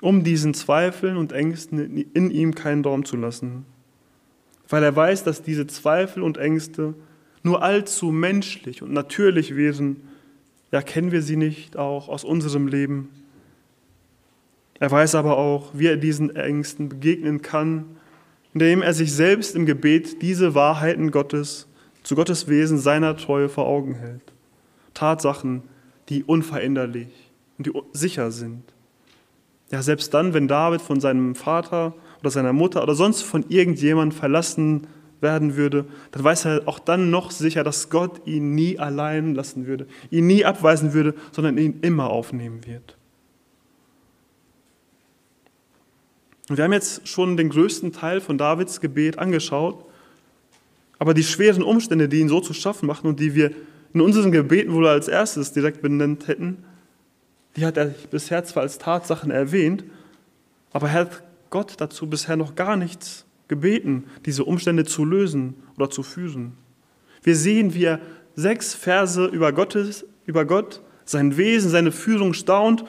um 0.00 0.24
diesen 0.24 0.54
Zweifeln 0.54 1.16
und 1.16 1.32
Ängsten 1.32 1.96
in 2.12 2.30
ihm 2.30 2.54
keinen 2.54 2.84
Raum 2.84 3.04
zu 3.04 3.16
lassen. 3.16 3.66
Weil 4.68 4.82
er 4.82 4.94
weiß, 4.94 5.24
dass 5.24 5.42
diese 5.42 5.66
Zweifel 5.66 6.22
und 6.22 6.38
Ängste 6.38 6.94
nur 7.42 7.62
allzu 7.62 8.10
menschlich 8.10 8.82
und 8.82 8.92
natürlich 8.92 9.56
wären, 9.56 9.96
ja, 10.70 10.82
kennen 10.82 11.12
wir 11.12 11.22
sie 11.22 11.36
nicht 11.36 11.76
auch 11.76 12.08
aus 12.08 12.24
unserem 12.24 12.68
Leben. 12.68 13.08
Er 14.78 14.90
weiß 14.90 15.14
aber 15.14 15.38
auch, 15.38 15.70
wie 15.72 15.86
er 15.86 15.96
diesen 15.96 16.36
Ängsten 16.36 16.88
begegnen 16.88 17.42
kann, 17.42 17.86
indem 18.52 18.82
er 18.82 18.92
sich 18.92 19.12
selbst 19.12 19.56
im 19.56 19.66
Gebet 19.66 20.22
diese 20.22 20.54
Wahrheiten 20.54 21.10
Gottes 21.10 21.66
zu 22.02 22.14
Gottes 22.14 22.48
Wesen 22.48 22.78
seiner 22.78 23.16
Treue 23.16 23.48
vor 23.48 23.66
Augen 23.66 23.94
hält. 23.94 24.32
Tatsachen, 24.94 25.62
die 26.08 26.24
unveränderlich 26.24 27.08
und 27.56 27.66
die 27.66 27.72
sicher 27.92 28.30
sind. 28.30 28.62
Ja, 29.70 29.82
selbst 29.82 30.14
dann, 30.14 30.32
wenn 30.34 30.48
David 30.48 30.80
von 30.80 31.00
seinem 31.00 31.34
Vater 31.34 31.94
oder 32.20 32.30
seiner 32.30 32.52
Mutter 32.52 32.82
oder 32.82 32.94
sonst 32.94 33.22
von 33.22 33.44
irgendjemand 33.48 34.14
verlassen 34.14 34.86
werden 35.20 35.56
würde, 35.56 35.84
dann 36.12 36.24
weiß 36.24 36.46
er 36.46 36.62
auch 36.66 36.78
dann 36.78 37.10
noch 37.10 37.30
sicher, 37.30 37.64
dass 37.64 37.90
Gott 37.90 38.26
ihn 38.26 38.54
nie 38.54 38.78
allein 38.78 39.34
lassen 39.34 39.66
würde, 39.66 39.86
ihn 40.10 40.26
nie 40.26 40.44
abweisen 40.44 40.94
würde, 40.94 41.14
sondern 41.32 41.58
ihn 41.58 41.80
immer 41.82 42.10
aufnehmen 42.10 42.66
wird. 42.66 42.96
Und 46.48 46.56
wir 46.56 46.64
haben 46.64 46.72
jetzt 46.72 47.06
schon 47.06 47.36
den 47.36 47.50
größten 47.50 47.92
Teil 47.92 48.20
von 48.20 48.38
Davids 48.38 48.80
Gebet 48.80 49.18
angeschaut, 49.18 49.84
aber 50.98 51.12
die 51.12 51.22
schweren 51.22 51.62
Umstände, 51.62 52.08
die 52.08 52.20
ihn 52.20 52.28
so 52.28 52.40
zu 52.40 52.54
schaffen 52.54 52.86
machen 52.86 53.06
und 53.06 53.20
die 53.20 53.34
wir 53.34 53.50
in 53.92 54.00
unseren 54.00 54.32
Gebeten 54.32 54.72
wohl 54.72 54.86
als 54.86 55.08
erstes 55.08 55.52
direkt 55.52 55.82
benannt 55.82 56.26
hätten, 56.26 56.64
die 57.58 57.66
hat 57.66 57.76
er 57.76 57.86
bisher 57.86 58.44
zwar 58.44 58.62
als 58.62 58.78
Tatsachen 58.78 59.32
erwähnt, 59.32 59.84
aber 60.72 60.88
er 60.88 60.92
hat 60.92 61.22
Gott 61.50 61.74
dazu 61.78 62.06
bisher 62.08 62.36
noch 62.36 62.54
gar 62.54 62.76
nichts 62.76 63.26
gebeten, 63.48 64.04
diese 64.26 64.44
Umstände 64.44 64.84
zu 64.84 65.04
lösen 65.04 65.54
oder 65.76 65.90
zu 65.90 66.04
führen. 66.04 66.52
Wir 67.22 67.34
sehen, 67.34 67.74
wie 67.74 67.84
er 67.84 68.00
sechs 68.36 68.74
Verse 68.74 69.24
über, 69.26 69.52
Gottes, 69.52 70.06
über 70.24 70.44
Gott, 70.44 70.82
sein 71.04 71.36
Wesen, 71.36 71.70
seine 71.70 71.90
Führung 71.90 72.32
staunt. 72.32 72.84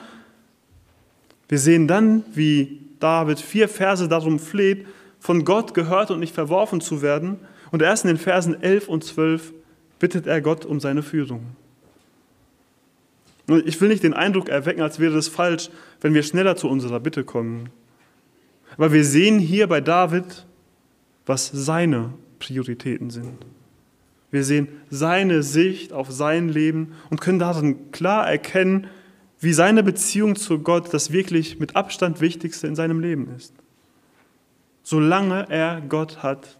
Wir 1.48 1.58
sehen 1.58 1.88
dann, 1.88 2.22
wie 2.32 2.80
David 3.00 3.40
vier 3.40 3.68
Verse 3.68 4.06
darum 4.06 4.38
fleht, 4.38 4.86
von 5.18 5.44
Gott 5.44 5.74
gehört 5.74 6.12
und 6.12 6.20
nicht 6.20 6.34
verworfen 6.34 6.80
zu 6.80 7.02
werden. 7.02 7.40
Und 7.72 7.82
erst 7.82 8.04
in 8.04 8.08
den 8.08 8.18
Versen 8.18 8.62
11 8.62 8.88
und 8.88 9.02
12 9.02 9.52
bittet 9.98 10.28
er 10.28 10.40
Gott 10.40 10.64
um 10.64 10.78
seine 10.78 11.02
Führung. 11.02 11.56
Ich 13.58 13.80
will 13.80 13.88
nicht 13.88 14.02
den 14.02 14.14
Eindruck 14.14 14.48
erwecken, 14.48 14.82
als 14.82 14.98
wäre 14.98 15.16
es 15.18 15.28
falsch, 15.28 15.70
wenn 16.00 16.14
wir 16.14 16.22
schneller 16.22 16.56
zu 16.56 16.68
unserer 16.68 17.00
Bitte 17.00 17.24
kommen. 17.24 17.70
Aber 18.76 18.92
wir 18.92 19.04
sehen 19.04 19.38
hier 19.38 19.66
bei 19.66 19.80
David, 19.80 20.46
was 21.26 21.50
seine 21.52 22.14
Prioritäten 22.38 23.10
sind. 23.10 23.44
Wir 24.30 24.44
sehen 24.44 24.68
seine 24.90 25.42
Sicht 25.42 25.92
auf 25.92 26.10
sein 26.10 26.48
Leben 26.48 26.92
und 27.10 27.20
können 27.20 27.38
darin 27.38 27.90
klar 27.90 28.30
erkennen, 28.30 28.86
wie 29.40 29.52
seine 29.52 29.82
Beziehung 29.82 30.36
zu 30.36 30.60
Gott 30.60 30.92
das 30.92 31.12
wirklich 31.12 31.58
mit 31.58 31.74
Abstand 31.74 32.20
Wichtigste 32.20 32.66
in 32.66 32.76
seinem 32.76 33.00
Leben 33.00 33.28
ist. 33.36 33.54
Solange 34.82 35.48
er 35.50 35.80
Gott 35.80 36.22
hat, 36.22 36.58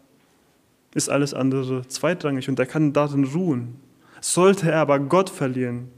ist 0.95 1.09
alles 1.09 1.35
andere 1.35 1.87
zweitrangig 1.87 2.49
und 2.49 2.59
er 2.59 2.67
kann 2.67 2.93
darin 2.93 3.25
ruhen. 3.25 3.77
Sollte 4.21 4.71
er 4.71 4.81
aber 4.81 4.99
Gott 4.99 5.31
verlieren, 5.31 5.89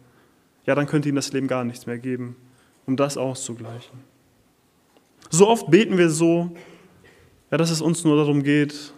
ja, 0.67 0.75
dann 0.75 0.87
könnte 0.87 1.09
ihm 1.09 1.15
das 1.15 1.33
Leben 1.33 1.49
gar 1.49 1.65
nichts 1.65 1.87
mehr 1.87 1.99
geben, 1.99 2.37
um 2.87 2.97
das 2.97 3.17
auszugleichen. 3.17 3.99
So 5.31 5.49
oft 5.49 5.71
beten 5.71 5.99
wir 5.99 6.11
so, 6.11 6.51
ja, 7.51 7.59
dass 7.59 7.71
es 7.71 7.81
uns 7.81 8.05
nur 8.05 8.17
darum 8.17 8.43
geht, 8.43 8.95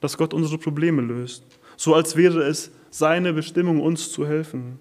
dass 0.00 0.16
Gott 0.16 0.34
unsere 0.34 0.58
Probleme 0.58 1.02
löst. 1.02 1.44
So 1.76 1.94
als 1.94 2.16
wäre 2.16 2.42
es 2.42 2.70
seine 2.90 3.32
Bestimmung, 3.32 3.80
uns 3.80 4.12
zu 4.12 4.26
helfen. 4.26 4.78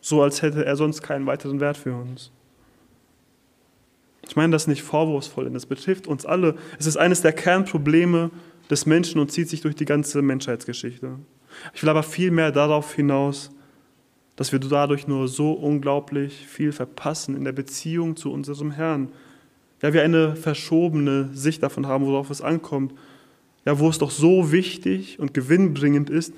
So 0.00 0.22
als 0.22 0.40
hätte 0.42 0.64
er 0.64 0.76
sonst 0.76 1.02
keinen 1.02 1.26
weiteren 1.26 1.60
Wert 1.60 1.76
für 1.76 1.94
uns. 1.94 2.32
Ich 4.26 4.36
meine 4.36 4.52
das 4.52 4.66
nicht 4.66 4.82
vorwurfsvoll, 4.82 5.44
denn 5.44 5.56
es 5.56 5.66
betrifft 5.66 6.06
uns 6.06 6.24
alle. 6.24 6.54
Es 6.78 6.86
ist 6.86 6.96
eines 6.96 7.20
der 7.20 7.32
Kernprobleme 7.32 8.30
des 8.70 8.86
Menschen 8.86 9.20
und 9.20 9.32
zieht 9.32 9.48
sich 9.48 9.60
durch 9.60 9.74
die 9.74 9.84
ganze 9.84 10.22
Menschheitsgeschichte. 10.22 11.18
Ich 11.74 11.82
will 11.82 11.90
aber 11.90 12.02
viel 12.02 12.30
mehr 12.30 12.52
darauf 12.52 12.94
hinaus, 12.94 13.50
dass 14.40 14.52
wir 14.52 14.58
dadurch 14.58 15.06
nur 15.06 15.28
so 15.28 15.52
unglaublich 15.52 16.46
viel 16.46 16.72
verpassen 16.72 17.36
in 17.36 17.44
der 17.44 17.52
Beziehung 17.52 18.16
zu 18.16 18.32
unserem 18.32 18.70
Herrn. 18.70 19.12
Ja, 19.82 19.92
wir 19.92 20.02
eine 20.02 20.34
verschobene 20.34 21.28
Sicht 21.34 21.62
davon 21.62 21.86
haben, 21.86 22.06
worauf 22.06 22.30
es 22.30 22.40
ankommt. 22.40 22.94
Ja, 23.66 23.78
wo 23.78 23.90
es 23.90 23.98
doch 23.98 24.10
so 24.10 24.50
wichtig 24.50 25.18
und 25.18 25.34
gewinnbringend 25.34 26.08
ist, 26.08 26.32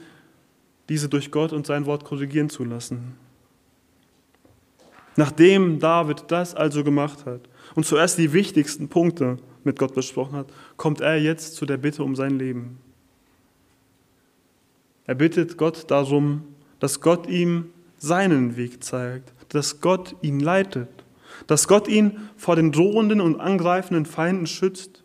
diese 0.88 1.08
durch 1.08 1.30
Gott 1.30 1.52
und 1.52 1.64
sein 1.64 1.86
Wort 1.86 2.02
korrigieren 2.02 2.50
zu 2.50 2.64
lassen. 2.64 3.14
Nachdem 5.14 5.78
David 5.78 6.24
das 6.26 6.56
also 6.56 6.82
gemacht 6.82 7.24
hat 7.24 7.42
und 7.76 7.86
zuerst 7.86 8.18
die 8.18 8.32
wichtigsten 8.32 8.88
Punkte 8.88 9.38
mit 9.62 9.78
Gott 9.78 9.94
besprochen 9.94 10.38
hat, 10.38 10.52
kommt 10.76 11.00
er 11.00 11.20
jetzt 11.20 11.54
zu 11.54 11.66
der 11.66 11.76
Bitte 11.76 12.02
um 12.02 12.16
sein 12.16 12.36
Leben. 12.36 12.78
Er 15.06 15.14
bittet 15.14 15.56
Gott 15.56 15.88
darum, 15.88 16.42
dass 16.80 17.00
Gott 17.00 17.28
ihm 17.28 17.66
seinen 18.02 18.56
Weg 18.56 18.82
zeigt, 18.82 19.32
dass 19.50 19.80
Gott 19.80 20.16
ihn 20.22 20.40
leitet, 20.40 20.88
dass 21.46 21.68
Gott 21.68 21.86
ihn 21.86 22.28
vor 22.36 22.56
den 22.56 22.72
drohenden 22.72 23.20
und 23.20 23.40
angreifenden 23.40 24.06
Feinden 24.06 24.46
schützt. 24.46 25.04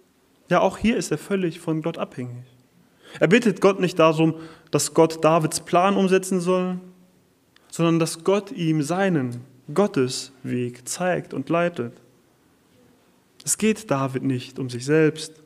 Ja, 0.50 0.62
auch 0.62 0.78
hier 0.78 0.98
ist 0.98 1.12
er 1.12 1.18
völlig 1.18 1.60
von 1.60 1.82
Gott 1.82 1.98
abhängig. 1.98 2.44
Er 3.20 3.28
bittet 3.28 3.62
Gott 3.62 3.80
nicht 3.80 4.00
darum, 4.00 4.36
dass 4.72 4.94
Gott 4.94 5.24
Davids 5.24 5.60
Plan 5.60 5.96
umsetzen 5.96 6.42
soll, 6.42 6.80
sondern 7.70 8.00
dass 8.00 8.24
Gott 8.24 8.52
ihm 8.52 8.82
seinen 8.82 9.42
Gottes 9.74 10.32
Weg 10.44 10.88
zeigt 10.88 11.34
und 11.34 11.50
leitet. 11.50 11.94
Es 13.46 13.58
geht 13.58 13.92
David 13.92 14.24
nicht 14.24 14.60
um 14.60 14.70
sich 14.70 14.86
selbst, 14.86 15.44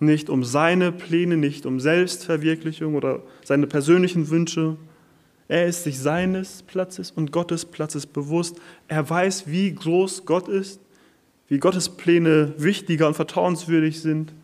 nicht 0.00 0.28
um 0.28 0.44
seine 0.44 0.92
Pläne, 0.92 1.36
nicht 1.36 1.66
um 1.66 1.80
Selbstverwirklichung 1.80 2.94
oder 2.94 3.22
seine 3.42 3.66
persönlichen 3.66 4.28
Wünsche. 4.28 4.76
Er 5.48 5.66
ist 5.66 5.84
sich 5.84 5.98
seines 5.98 6.62
Platzes 6.62 7.10
und 7.10 7.32
Gottes 7.32 7.64
Platzes 7.64 8.06
bewusst. 8.06 8.56
Er 8.86 9.08
weiß, 9.08 9.46
wie 9.46 9.74
groß 9.74 10.26
Gott 10.26 10.46
ist, 10.46 10.80
wie 11.48 11.58
Gottes 11.58 11.88
Pläne 11.88 12.52
wichtiger 12.58 13.08
und 13.08 13.14
vertrauenswürdig 13.14 14.00
sind 14.02 14.34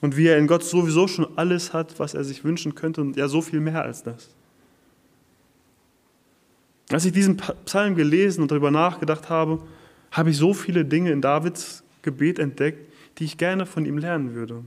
und 0.00 0.16
wie 0.16 0.26
er 0.26 0.38
in 0.38 0.48
Gott 0.48 0.64
sowieso 0.64 1.06
schon 1.06 1.26
alles 1.36 1.72
hat, 1.72 1.98
was 2.00 2.14
er 2.14 2.24
sich 2.24 2.42
wünschen 2.42 2.74
könnte 2.74 3.00
und 3.00 3.16
ja 3.16 3.28
so 3.28 3.40
viel 3.40 3.60
mehr 3.60 3.82
als 3.82 4.02
das. 4.02 4.28
Als 6.90 7.04
ich 7.04 7.12
diesen 7.12 7.36
Psalm 7.64 7.94
gelesen 7.94 8.42
und 8.42 8.50
darüber 8.50 8.70
nachgedacht 8.70 9.28
habe, 9.28 9.62
habe 10.10 10.30
ich 10.30 10.36
so 10.36 10.54
viele 10.54 10.84
Dinge 10.84 11.12
in 11.12 11.20
Davids 11.20 11.82
Gebet 12.02 12.38
entdeckt, 12.38 12.92
die 13.18 13.24
ich 13.24 13.38
gerne 13.38 13.66
von 13.66 13.84
ihm 13.86 13.98
lernen 13.98 14.34
würde. 14.34 14.64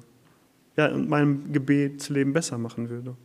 Ja, 0.78 0.92
und 0.92 1.10
meinem 1.10 1.52
Gebetsleben 1.52 2.34
besser 2.34 2.58
machen 2.58 2.90
würde. 2.90 3.16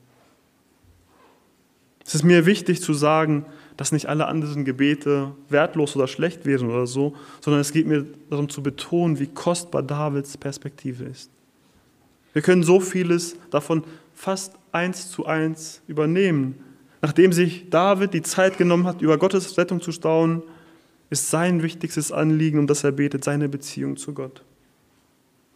Es 2.05 2.15
ist 2.15 2.23
mir 2.23 2.47
wichtig 2.47 2.83
zu 2.83 2.93
sagen, 2.93 3.47
dass 3.77 3.93
nicht 3.93 4.07
alle 4.07 4.27
anderen 4.27 4.65
Gebete 4.65 5.33
wertlos 5.49 5.97
oder 5.97 6.07
schlecht 6.07 6.47
wären 6.47 6.71
oder 6.71 6.87
so, 6.87 7.15
sondern 7.41 7.61
es 7.61 7.73
geht 7.73 7.87
mir 7.87 8.07
darum 8.31 8.49
zu 8.49 8.63
betonen, 8.63 9.19
wie 9.19 9.27
kostbar 9.27 9.83
Davids 9.83 10.37
Perspektive 10.37 11.05
ist. 11.05 11.31
Wir 12.33 12.43
können 12.43 12.63
so 12.63 12.81
vieles 12.81 13.37
davon 13.51 13.85
fast 14.13 14.55
eins 14.73 15.11
zu 15.11 15.27
eins 15.27 15.83
übernehmen. 15.87 16.57
Nachdem 17.01 17.33
sich 17.33 17.71
David 17.71 18.15
die 18.15 18.23
Zeit 18.23 18.59
genommen 18.59 18.87
hat, 18.87 19.03
über 19.03 19.19
Gottes 19.19 19.57
Rettung 19.57 19.81
zu 19.81 19.93
staunen, 19.93 20.43
ist 21.11 21.31
sein 21.31 21.63
wichtigstes 21.63 22.13
Anliegen, 22.13 22.59
um 22.59 22.67
das 22.67 22.85
er 22.85 22.93
betet, 22.93 23.25
seine 23.25 23.49
Beziehung 23.49 23.97
zu 23.97 24.15
Gott. 24.15 24.43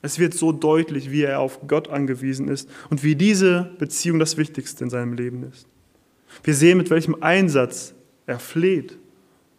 Es 0.03 0.19
wird 0.19 0.35
so 0.35 0.53
deutlich, 0.53 1.11
wie 1.11 1.23
er 1.23 1.41
auf 1.41 1.67
Gott 1.67 1.89
angewiesen 1.89 2.49
ist 2.49 2.69
und 2.91 3.03
wie 3.03 3.17
diese 3.17 3.73
Beziehung 3.79 4.19
das 4.19 4.37
Wichtigste 4.37 4.85
in 4.85 4.91
seinem 4.91 5.15
Leben 5.15 5.43
ist. 5.43 5.67
Wir 6.43 6.55
sehen, 6.55 6.79
mit 6.79 6.91
welchem 6.91 7.23
Einsatz 7.23 7.95
er 8.27 8.39
fleht, 8.39 8.99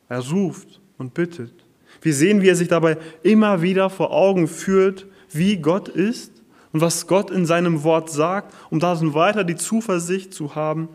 er 0.08 0.20
ruft 0.20 0.80
und 0.98 1.14
bittet. 1.14 1.54
Wir 2.02 2.14
sehen, 2.14 2.42
wie 2.42 2.50
er 2.50 2.56
sich 2.56 2.68
dabei 2.68 2.98
immer 3.24 3.62
wieder 3.62 3.90
vor 3.90 4.12
Augen 4.12 4.48
führt, 4.48 5.08
wie 5.32 5.58
Gott 5.58 5.88
ist 5.88 6.32
und 6.72 6.82
was 6.82 7.08
Gott 7.08 7.32
in 7.32 7.46
seinem 7.46 7.84
Wort 7.84 8.10
sagt, 8.10 8.54
um 8.70 8.80
darin 8.80 9.14
weiter 9.14 9.44
die 9.44 9.56
Zuversicht 9.56 10.34
zu 10.34 10.56
haben, 10.56 10.90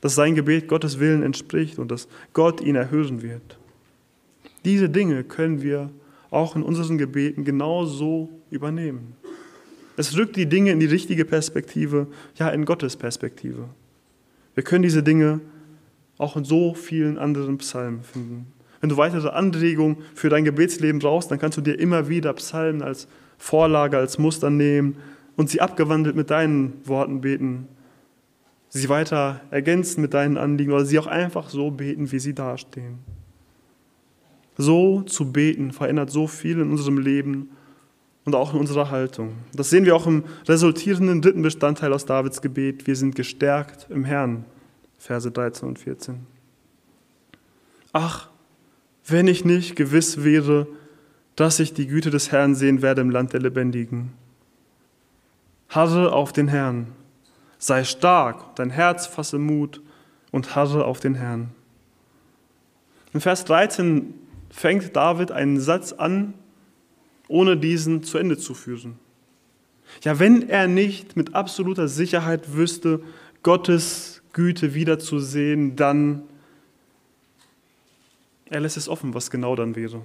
dass 0.00 0.14
sein 0.14 0.34
Gebet 0.34 0.68
Gottes 0.68 1.00
Willen 1.00 1.22
entspricht 1.22 1.78
und 1.78 1.90
dass 1.90 2.08
Gott 2.32 2.60
ihn 2.60 2.76
erhören 2.76 3.22
wird. 3.22 3.58
Diese 4.64 4.88
Dinge 4.88 5.24
können 5.24 5.62
wir 5.62 5.90
auch 6.30 6.54
in 6.54 6.62
unseren 6.62 6.98
Gebeten 6.98 7.44
genauso 7.44 8.28
übernehmen. 8.50 9.14
Es 9.96 10.16
rückt 10.16 10.36
die 10.36 10.46
Dinge 10.46 10.70
in 10.70 10.78
die 10.78 10.86
richtige 10.86 11.24
Perspektive, 11.24 12.06
ja 12.36 12.50
in 12.50 12.64
Gottes 12.64 12.96
Perspektive. 12.96 13.68
Wir 14.58 14.64
können 14.64 14.82
diese 14.82 15.04
Dinge 15.04 15.38
auch 16.18 16.36
in 16.36 16.42
so 16.42 16.74
vielen 16.74 17.16
anderen 17.16 17.58
Psalmen 17.58 18.02
finden. 18.02 18.48
Wenn 18.80 18.90
du 18.90 18.96
weitere 18.96 19.28
Anregungen 19.28 19.98
für 20.16 20.30
dein 20.30 20.44
Gebetsleben 20.44 20.98
brauchst, 20.98 21.30
dann 21.30 21.38
kannst 21.38 21.58
du 21.58 21.60
dir 21.62 21.78
immer 21.78 22.08
wieder 22.08 22.32
Psalmen 22.32 22.82
als 22.82 23.06
Vorlage, 23.38 23.98
als 23.98 24.18
Muster 24.18 24.50
nehmen 24.50 24.96
und 25.36 25.48
sie 25.48 25.60
abgewandelt 25.60 26.16
mit 26.16 26.30
deinen 26.30 26.72
Worten 26.84 27.20
beten. 27.20 27.68
Sie 28.68 28.88
weiter 28.88 29.42
ergänzen 29.52 30.00
mit 30.00 30.12
deinen 30.12 30.36
Anliegen 30.36 30.72
oder 30.72 30.84
sie 30.84 30.98
auch 30.98 31.06
einfach 31.06 31.50
so 31.50 31.70
beten, 31.70 32.10
wie 32.10 32.18
sie 32.18 32.34
dastehen. 32.34 32.98
So 34.56 35.02
zu 35.02 35.30
beten 35.30 35.70
verändert 35.70 36.10
so 36.10 36.26
viel 36.26 36.58
in 36.58 36.72
unserem 36.72 36.98
Leben 36.98 37.50
und 38.28 38.34
auch 38.34 38.52
in 38.52 38.60
unserer 38.60 38.90
Haltung. 38.90 39.32
Das 39.54 39.70
sehen 39.70 39.86
wir 39.86 39.96
auch 39.96 40.06
im 40.06 40.22
resultierenden 40.46 41.22
dritten 41.22 41.40
Bestandteil 41.40 41.94
aus 41.94 42.04
Davids 42.04 42.42
Gebet. 42.42 42.86
Wir 42.86 42.94
sind 42.94 43.16
gestärkt 43.16 43.86
im 43.88 44.04
Herrn. 44.04 44.44
Verse 44.98 45.30
13 45.30 45.66
und 45.66 45.78
14. 45.78 46.26
Ach, 47.94 48.28
wenn 49.06 49.28
ich 49.28 49.46
nicht 49.46 49.76
gewiss 49.76 50.24
wäre, 50.24 50.66
dass 51.36 51.58
ich 51.58 51.72
die 51.72 51.86
Güte 51.86 52.10
des 52.10 52.30
Herrn 52.30 52.54
sehen 52.54 52.82
werde 52.82 53.00
im 53.00 53.08
Land 53.08 53.32
der 53.32 53.40
Lebendigen. 53.40 54.12
Harre 55.70 56.12
auf 56.12 56.34
den 56.34 56.48
Herrn, 56.48 56.88
sei 57.56 57.84
stark, 57.84 58.56
dein 58.56 58.68
Herz 58.68 59.06
fasse 59.06 59.38
Mut 59.38 59.80
und 60.32 60.54
harre 60.54 60.84
auf 60.84 61.00
den 61.00 61.14
Herrn. 61.14 61.48
In 63.14 63.22
Vers 63.22 63.46
13 63.46 64.12
fängt 64.50 64.94
David 64.96 65.32
einen 65.32 65.58
Satz 65.60 65.94
an, 65.94 66.34
ohne 67.28 67.56
diesen 67.56 68.02
zu 68.02 68.18
Ende 68.18 68.38
zu 68.38 68.54
führen. 68.54 68.98
Ja, 70.02 70.18
wenn 70.18 70.48
er 70.48 70.66
nicht 70.66 71.16
mit 71.16 71.34
absoluter 71.34 71.88
Sicherheit 71.88 72.54
wüsste, 72.54 73.00
Gottes 73.42 74.22
Güte 74.32 74.74
wiederzusehen, 74.74 75.76
dann 75.76 76.22
er 78.50 78.60
lässt 78.60 78.76
es 78.76 78.88
offen, 78.88 79.14
was 79.14 79.30
genau 79.30 79.56
dann 79.56 79.76
wäre. 79.76 80.00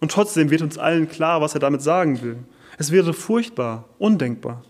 Und 0.00 0.10
trotzdem 0.10 0.50
wird 0.50 0.62
uns 0.62 0.78
allen 0.78 1.08
klar, 1.08 1.40
was 1.40 1.54
er 1.54 1.60
damit 1.60 1.82
sagen 1.82 2.22
will. 2.22 2.38
Es 2.78 2.90
wäre 2.90 3.12
furchtbar, 3.12 3.88
undenkbar. 3.98 4.64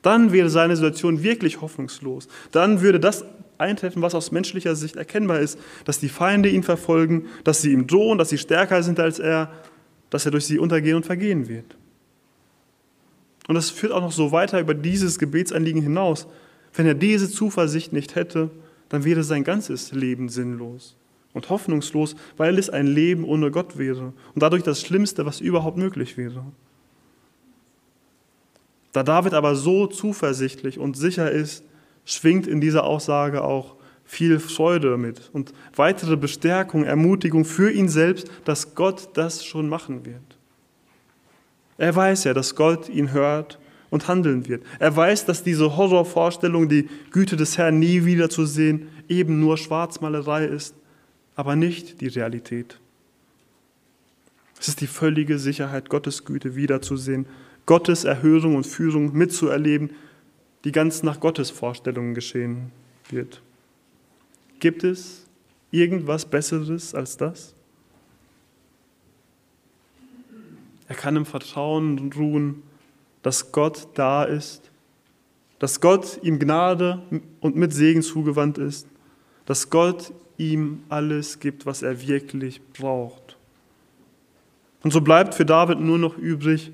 Dann 0.00 0.32
wäre 0.32 0.48
seine 0.48 0.76
Situation 0.76 1.22
wirklich 1.22 1.60
hoffnungslos. 1.60 2.28
Dann 2.52 2.80
würde 2.80 3.00
das 3.00 3.24
eintreffen, 3.58 4.00
was 4.00 4.14
aus 4.14 4.32
menschlicher 4.32 4.74
Sicht 4.74 4.96
erkennbar 4.96 5.40
ist, 5.40 5.58
dass 5.84 6.00
die 6.00 6.08
Feinde 6.08 6.48
ihn 6.48 6.62
verfolgen, 6.62 7.26
dass 7.44 7.60
sie 7.60 7.72
ihm 7.72 7.86
drohen, 7.86 8.16
dass 8.16 8.30
sie 8.30 8.38
stärker 8.38 8.82
sind 8.82 8.98
als 8.98 9.18
er, 9.18 9.52
dass 10.10 10.24
er 10.24 10.32
durch 10.32 10.46
sie 10.46 10.58
untergehen 10.58 10.96
und 10.96 11.06
vergehen 11.06 11.48
wird. 11.48 11.76
Und 13.48 13.54
das 13.54 13.70
führt 13.70 13.92
auch 13.92 14.00
noch 14.00 14.12
so 14.12 14.32
weiter 14.32 14.60
über 14.60 14.74
dieses 14.74 15.18
Gebetsanliegen 15.18 15.82
hinaus. 15.82 16.26
Wenn 16.74 16.86
er 16.86 16.94
diese 16.94 17.30
Zuversicht 17.30 17.92
nicht 17.92 18.14
hätte, 18.14 18.50
dann 18.88 19.04
wäre 19.04 19.24
sein 19.24 19.44
ganzes 19.44 19.92
Leben 19.92 20.28
sinnlos 20.28 20.96
und 21.32 21.48
hoffnungslos, 21.48 22.16
weil 22.36 22.58
es 22.58 22.70
ein 22.70 22.86
Leben 22.86 23.24
ohne 23.24 23.50
Gott 23.50 23.78
wäre 23.78 24.12
und 24.34 24.42
dadurch 24.42 24.62
das 24.62 24.80
Schlimmste, 24.80 25.26
was 25.26 25.40
überhaupt 25.40 25.76
möglich 25.76 26.16
wäre. 26.16 26.44
Da 28.92 29.02
David 29.02 29.34
aber 29.34 29.54
so 29.54 29.86
zuversichtlich 29.86 30.78
und 30.78 30.96
sicher 30.96 31.30
ist, 31.30 31.64
schwingt 32.04 32.46
in 32.46 32.60
dieser 32.60 32.84
Aussage 32.84 33.44
auch 33.44 33.76
viel 34.10 34.40
Freude 34.40 34.96
mit 34.96 35.30
und 35.32 35.52
weitere 35.76 36.16
Bestärkung, 36.16 36.82
Ermutigung 36.82 37.44
für 37.44 37.70
ihn 37.70 37.88
selbst, 37.88 38.28
dass 38.44 38.74
Gott 38.74 39.10
das 39.14 39.44
schon 39.44 39.68
machen 39.68 40.04
wird. 40.04 40.36
Er 41.78 41.94
weiß 41.94 42.24
ja, 42.24 42.34
dass 42.34 42.56
Gott 42.56 42.88
ihn 42.88 43.12
hört 43.12 43.60
und 43.88 44.08
handeln 44.08 44.48
wird. 44.48 44.64
Er 44.80 44.96
weiß, 44.96 45.26
dass 45.26 45.44
diese 45.44 45.76
Horrorvorstellung, 45.76 46.68
die 46.68 46.88
Güte 47.12 47.36
des 47.36 47.56
Herrn 47.56 47.78
nie 47.78 48.04
wieder 48.04 48.28
zu 48.28 48.46
sehen, 48.46 48.88
eben 49.08 49.38
nur 49.38 49.56
Schwarzmalerei 49.56 50.44
ist, 50.44 50.74
aber 51.36 51.54
nicht 51.54 52.00
die 52.00 52.08
Realität. 52.08 52.80
Es 54.58 54.66
ist 54.66 54.80
die 54.80 54.88
völlige 54.88 55.38
Sicherheit, 55.38 55.88
Gottes 55.88 56.24
Güte 56.24 56.56
wiederzusehen, 56.56 57.26
Gottes 57.64 58.02
Erhörung 58.02 58.56
und 58.56 58.66
Führung 58.66 59.16
mitzuerleben, 59.16 59.90
die 60.64 60.72
ganz 60.72 61.04
nach 61.04 61.20
Gottes 61.20 61.50
Vorstellungen 61.50 62.14
geschehen 62.14 62.72
wird. 63.08 63.40
Gibt 64.60 64.84
es 64.84 65.26
irgendwas 65.70 66.26
Besseres 66.26 66.94
als 66.94 67.16
das? 67.16 67.54
Er 70.86 70.94
kann 70.94 71.16
im 71.16 71.24
Vertrauen 71.24 72.12
ruhen, 72.12 72.62
dass 73.22 73.52
Gott 73.52 73.88
da 73.94 74.24
ist, 74.24 74.70
dass 75.58 75.80
Gott 75.80 76.18
ihm 76.22 76.38
Gnade 76.38 77.02
und 77.40 77.56
mit 77.56 77.72
Segen 77.72 78.02
zugewandt 78.02 78.58
ist, 78.58 78.86
dass 79.46 79.70
Gott 79.70 80.12
ihm 80.36 80.82
alles 80.88 81.38
gibt, 81.38 81.64
was 81.66 81.82
er 81.82 82.06
wirklich 82.06 82.60
braucht. 82.72 83.36
Und 84.82 84.92
so 84.92 85.00
bleibt 85.00 85.34
für 85.34 85.44
David 85.44 85.80
nur 85.80 85.98
noch 85.98 86.16
übrig, 86.16 86.72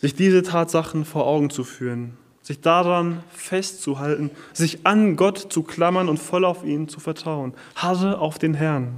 sich 0.00 0.14
diese 0.14 0.42
Tatsachen 0.42 1.04
vor 1.04 1.26
Augen 1.26 1.50
zu 1.50 1.64
führen 1.64 2.16
sich 2.46 2.60
daran 2.60 3.24
festzuhalten, 3.30 4.30
sich 4.52 4.86
an 4.86 5.16
Gott 5.16 5.52
zu 5.52 5.64
klammern 5.64 6.08
und 6.08 6.18
voll 6.18 6.44
auf 6.44 6.62
ihn 6.62 6.86
zu 6.86 7.00
vertrauen. 7.00 7.54
Harre 7.74 8.20
auf 8.20 8.38
den 8.38 8.54
Herrn. 8.54 8.94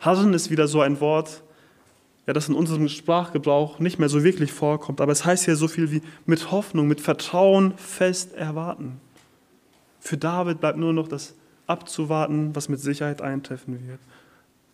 Harren 0.00 0.32
ist 0.32 0.50
wieder 0.50 0.66
so 0.66 0.80
ein 0.80 0.98
Wort, 1.02 1.42
ja, 2.26 2.32
das 2.32 2.48
in 2.48 2.54
unserem 2.54 2.88
Sprachgebrauch 2.88 3.80
nicht 3.80 3.98
mehr 3.98 4.08
so 4.08 4.24
wirklich 4.24 4.50
vorkommt, 4.50 5.02
aber 5.02 5.12
es 5.12 5.26
heißt 5.26 5.44
hier 5.44 5.56
so 5.56 5.68
viel 5.68 5.90
wie 5.90 6.00
mit 6.24 6.50
Hoffnung, 6.50 6.88
mit 6.88 7.02
Vertrauen 7.02 7.76
fest 7.76 8.32
erwarten. 8.32 8.98
Für 10.00 10.16
David 10.16 10.60
bleibt 10.60 10.78
nur 10.78 10.94
noch 10.94 11.08
das 11.08 11.34
abzuwarten, 11.66 12.56
was 12.56 12.70
mit 12.70 12.80
Sicherheit 12.80 13.20
eintreffen 13.20 13.86
wird. 13.86 14.00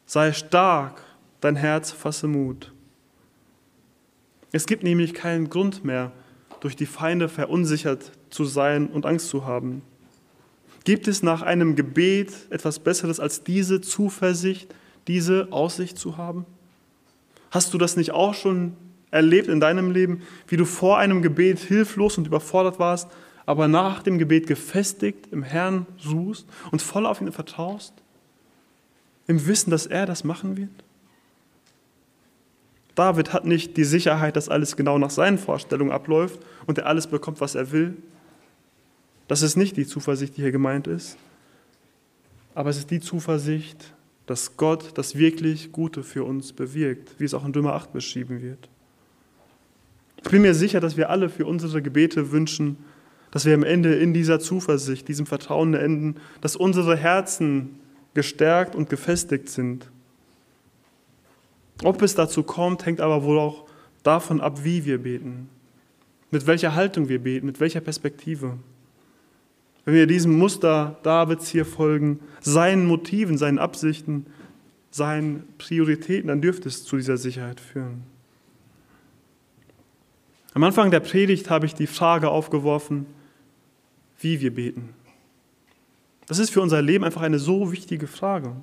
Sei 0.07 0.33
stark, 0.33 1.03
dein 1.41 1.57
Herz 1.57 1.91
fasse 1.91 2.29
Mut. 2.29 2.71
Es 4.53 4.67
gibt 4.67 4.85
nämlich 4.85 5.13
keinen 5.13 5.51
Grund 5.51 5.85
mehr, 5.85 6.13
durch 6.63 6.77
die 6.77 6.87
Feinde 6.87 7.29
verunsichert 7.29 8.13
zu 8.31 8.45
sein 8.45 8.87
und 8.87 9.05
Angst 9.05 9.29
zu 9.29 9.45
haben? 9.45 9.83
Gibt 10.85 11.09
es 11.09 11.23
nach 11.23 11.43
einem 11.43 11.75
Gebet 11.75 12.33
etwas 12.51 12.79
Besseres 12.79 13.19
als 13.19 13.43
diese 13.43 13.81
Zuversicht, 13.81 14.73
diese 15.09 15.49
Aussicht 15.51 15.99
zu 15.99 16.17
haben? 16.17 16.47
Hast 17.51 17.75
du 17.75 17.79
das 17.79 17.97
nicht 17.97 18.13
auch 18.13 18.35
schon 18.35 18.77
erlebt 19.11 19.49
in 19.49 19.59
deinem 19.59 19.91
Leben, 19.91 20.23
wie 20.47 20.57
du 20.57 20.65
vor 20.65 20.99
einem 20.99 21.21
Gebet 21.21 21.59
hilflos 21.59 22.17
und 22.17 22.29
überfordert 22.29 22.79
warst, 22.79 23.11
aber 23.45 23.67
nach 23.67 24.05
dem 24.05 24.19
Gebet 24.19 24.47
gefestigt 24.47 25.27
im 25.33 25.43
Herrn 25.43 25.87
ruhst 26.09 26.47
und 26.71 26.81
voll 26.81 27.07
auf 27.07 27.21
ihn 27.21 27.33
vertraust? 27.33 27.93
Im 29.27 29.49
Wissen, 29.49 29.71
dass 29.71 29.87
er 29.87 30.07
das 30.07 30.23
machen 30.23 30.57
wird? 30.57 30.71
David 32.95 33.33
hat 33.33 33.45
nicht 33.45 33.77
die 33.77 33.85
Sicherheit, 33.85 34.37
dass 34.37 34.49
alles 34.49 34.77
genau 34.77 34.99
nach 34.99 35.11
seinen 35.11 35.39
Vorstellungen 35.39 35.93
abläuft 35.93 36.41
und 36.67 36.79
er 36.79 36.87
alles 36.87 37.07
bekommt, 37.07 37.41
was 37.41 37.55
er 37.55 37.73
will. 37.73 37.97
Das 39.29 39.43
ist 39.43 39.57
nicht 39.57 39.77
die 39.77 39.87
Zuversicht, 39.87 40.37
die 40.37 40.43
hier 40.43 40.53
gemeint 40.53 40.87
ist. 40.87 41.17
Aber 42.55 42.71
es 42.71 42.77
ist 42.77 42.91
die 42.91 43.01
Zuversicht, 43.01 43.95
dass 44.27 44.57
Gott 44.57 44.97
das 44.99 45.17
wirklich 45.17 45.73
Gute 45.73 46.03
für 46.03 46.25
uns 46.25 46.53
bewirkt, 46.53 47.19
wie 47.19 47.25
es 47.25 47.35
auch 47.35 47.45
in 47.45 47.55
Römer 47.55 47.75
8 47.75 47.93
beschrieben 47.93 48.43
wird. 48.43 48.69
Ich 50.23 50.31
bin 50.31 50.43
mir 50.43 50.55
sicher, 50.55 50.81
dass 50.81 50.97
wir 50.97 51.11
alle 51.11 51.29
für 51.29 51.47
unsere 51.47 51.83
Gebete 51.83 52.31
wünschen, 52.31 52.77
dass 53.31 53.47
wir 53.47 53.55
am 53.55 53.65
Ende 53.65 53.95
in 53.95 54.13
dieser 54.13 54.39
Zuversicht, 54.39 55.09
diesem 55.09 55.27
Vertrauen 55.27 55.75
enden, 55.75 56.17
dass 56.43 56.55
unsere 56.55 56.97
Herzen 56.97 57.81
gestärkt 58.15 58.77
und 58.77 58.91
gefestigt 58.91 59.49
sind. 59.49 59.91
Ob 61.83 62.03
es 62.03 62.15
dazu 62.15 62.43
kommt, 62.43 62.87
hängt 62.87 63.01
aber 63.01 63.25
wohl 63.25 63.39
auch 63.39 63.65
davon 64.03 64.41
ab, 64.41 64.65
wie 64.65 64.85
wir 64.85 65.03
beten, 65.03 65.49
mit 66.31 66.47
welcher 66.47 66.75
Haltung 66.75 67.09
wir 67.09 67.23
beten, 67.23 67.47
mit 67.47 67.61
welcher 67.61 67.81
Perspektive. 67.81 68.59
Wenn 69.85 69.95
wir 69.95 70.07
diesem 70.07 70.39
Muster 70.39 70.99
Davids 71.03 71.49
hier 71.49 71.67
folgen, 71.67 72.21
seinen 72.41 72.87
Motiven, 72.87 73.37
seinen 73.37 73.59
Absichten, 73.59 74.27
seinen 74.91 75.45
Prioritäten, 75.59 76.29
dann 76.29 76.41
dürfte 76.41 76.69
es 76.69 76.85
zu 76.85 76.97
dieser 76.97 77.17
Sicherheit 77.17 77.61
führen. 77.61 78.05
Am 80.55 80.63
Anfang 80.63 80.91
der 80.91 81.01
Predigt 81.01 81.51
habe 81.51 81.67
ich 81.67 81.75
die 81.75 81.87
Frage 81.87 82.29
aufgeworfen, 82.29 83.07
wie 84.21 84.41
wir 84.41 84.55
beten. 84.55 84.91
Das 86.27 86.39
ist 86.39 86.51
für 86.51 86.61
unser 86.61 86.83
Leben 86.83 87.05
einfach 87.05 87.23
eine 87.23 87.39
so 87.39 87.73
wichtige 87.73 88.07
Frage. 88.07 88.55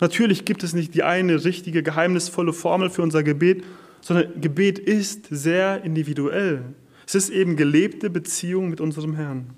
Natürlich 0.00 0.44
gibt 0.44 0.62
es 0.62 0.72
nicht 0.72 0.94
die 0.94 1.02
eine 1.02 1.44
richtige, 1.44 1.82
geheimnisvolle 1.82 2.52
Formel 2.52 2.90
für 2.90 3.02
unser 3.02 3.22
Gebet, 3.22 3.64
sondern 4.00 4.40
Gebet 4.40 4.78
ist 4.78 5.26
sehr 5.30 5.84
individuell. 5.84 6.64
Es 7.06 7.14
ist 7.14 7.30
eben 7.30 7.56
gelebte 7.56 8.10
Beziehung 8.10 8.68
mit 8.68 8.80
unserem 8.80 9.14
Herrn. 9.14 9.50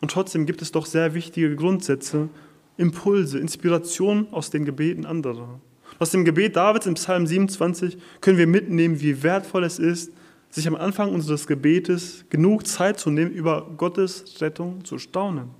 Und 0.00 0.10
trotzdem 0.10 0.46
gibt 0.46 0.62
es 0.62 0.72
doch 0.72 0.86
sehr 0.86 1.14
wichtige 1.14 1.54
Grundsätze, 1.56 2.28
Impulse, 2.76 3.38
Inspiration 3.38 4.28
aus 4.30 4.50
den 4.50 4.64
Gebeten 4.64 5.06
anderer. 5.06 5.60
Aus 5.98 6.10
dem 6.10 6.24
Gebet 6.24 6.56
Davids 6.56 6.86
im 6.86 6.94
Psalm 6.94 7.26
27 7.26 7.96
können 8.20 8.36
wir 8.36 8.46
mitnehmen, 8.46 9.00
wie 9.00 9.22
wertvoll 9.22 9.64
es 9.64 9.78
ist, 9.78 10.12
sich 10.50 10.68
am 10.68 10.74
Anfang 10.74 11.12
unseres 11.12 11.46
Gebetes 11.46 12.24
genug 12.28 12.66
Zeit 12.66 12.98
zu 12.98 13.10
nehmen, 13.10 13.30
über 13.30 13.70
Gottes 13.76 14.40
Rettung 14.40 14.84
zu 14.84 14.98
staunen, 14.98 15.50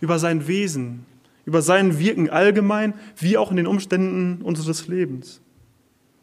über 0.00 0.18
sein 0.18 0.46
Wesen, 0.46 1.04
über 1.44 1.62
sein 1.62 1.98
Wirken 1.98 2.30
allgemein, 2.30 2.94
wie 3.16 3.36
auch 3.36 3.50
in 3.50 3.56
den 3.56 3.66
Umständen 3.66 4.42
unseres 4.42 4.88
Lebens. 4.88 5.40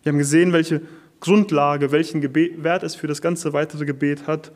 Wir 0.03 0.11
haben 0.11 0.19
gesehen, 0.19 0.53
welche 0.53 0.81
Grundlage, 1.19 1.91
welchen 1.91 2.21
Gebet, 2.21 2.63
Wert 2.63 2.83
es 2.83 2.95
für 2.95 3.07
das 3.07 3.21
ganze 3.21 3.51
weitere 3.53 3.85
Gebet 3.85 4.27
hat 4.27 4.51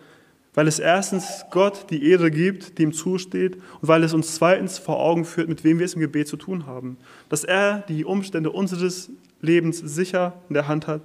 weil 0.54 0.68
es 0.68 0.80
erstens 0.80 1.46
Gott 1.50 1.90
die 1.90 2.10
Ehre 2.10 2.30
gibt, 2.30 2.78
die 2.78 2.84
ihm 2.84 2.94
zusteht, 2.94 3.56
und 3.56 3.88
weil 3.88 4.04
es 4.04 4.14
uns 4.14 4.36
zweitens 4.36 4.78
vor 4.78 5.00
Augen 5.00 5.26
führt, 5.26 5.50
mit 5.50 5.64
wem 5.64 5.80
wir 5.80 5.86
es 5.86 5.96
im 5.96 6.02
Gebet 6.02 6.28
zu 6.28 6.38
tun 6.38 6.66
haben. 6.66 6.98
Dass 7.30 7.44
er 7.44 7.80
die 7.88 8.06
Umstände 8.06 8.52
unseres 8.52 9.10
Lebens 9.42 9.80
sicher 9.80 10.42
in 10.50 10.54
der 10.54 10.68
Hand 10.68 10.88
hat, 10.88 11.02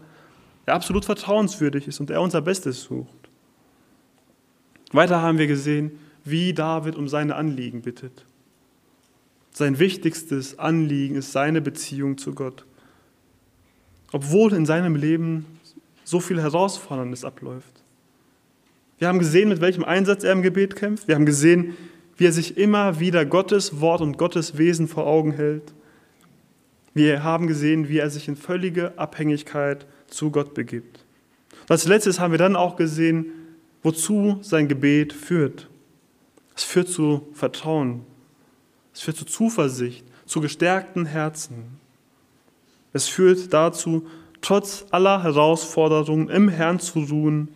er 0.67 0.75
absolut 0.75 1.07
vertrauenswürdig 1.07 1.89
ist 1.89 1.99
und 1.99 2.11
er 2.11 2.21
unser 2.21 2.43
Bestes 2.43 2.83
sucht. 2.83 3.09
Weiter 4.93 5.23
haben 5.23 5.39
wir 5.39 5.47
gesehen, 5.47 5.93
wie 6.25 6.53
David 6.53 6.97
um 6.97 7.09
seine 7.09 7.37
Anliegen 7.37 7.81
bittet. 7.83 8.27
Sein 9.53 9.79
wichtigstes 9.79 10.59
Anliegen 10.59 11.17
ist 11.17 11.33
seine 11.33 11.61
Beziehung 11.61 12.19
zu 12.19 12.35
Gott. 12.35 12.65
Obwohl 14.13 14.53
in 14.53 14.67
seinem 14.67 14.97
Leben 14.97 15.47
so 16.05 16.21
viel 16.21 16.41
Herausforderndes 16.41 17.25
abläuft. 17.25 17.83
Wir 18.99 19.09
haben 19.09 19.19
gesehen, 19.19 19.49
mit 19.49 19.61
welchem 19.61 19.85
Einsatz 19.85 20.25
er 20.25 20.33
im 20.33 20.43
Gebet 20.43 20.75
kämpft. 20.75 21.07
Wir 21.07 21.15
haben 21.15 21.27
gesehen, 21.27 21.77
wie 22.17 22.27
er 22.27 22.33
sich 22.33 22.57
immer 22.57 22.99
wieder 22.99 23.25
Gottes 23.25 23.81
Wort 23.81 24.01
und 24.01 24.19
Gottes 24.19 24.59
Wesen 24.59 24.89
vor 24.89 25.07
Augen 25.07 25.33
hält. 25.33 25.73
Wir 26.95 27.23
haben 27.23 27.47
gesehen, 27.47 27.89
wie 27.89 27.99
er 27.99 28.11
sich 28.11 28.27
in 28.27 28.37
völlige 28.37 28.99
Abhängigkeit 28.99 29.87
zu 30.09 30.31
Gott 30.31 30.55
begibt. 30.55 31.05
Und 31.63 31.71
als 31.71 31.87
letztes 31.87 32.19
haben 32.19 32.33
wir 32.33 32.39
dann 32.39 32.57
auch 32.57 32.77
gesehen, 32.77 33.27
wozu 33.83 34.39
sein 34.43 34.67
Gebet 34.67 35.13
führt. 35.13 35.69
Es 36.57 36.65
führt 36.65 36.89
zu 36.89 37.29
Vertrauen. 37.35 38.01
Es 38.99 39.05
führt 39.05 39.17
zu 39.17 39.27
Zuversicht, 39.27 40.05
zu 40.27 40.41
gestärkten 40.41 41.07
Herzen. 41.07 41.79
Es 42.93 43.07
führt 43.07 43.53
dazu, 43.55 44.09
trotz 44.41 44.87
aller 44.91 45.23
Herausforderungen 45.23 46.29
im 46.29 46.49
Herrn 46.49 46.81
zu 46.81 47.05
ruhen 47.05 47.55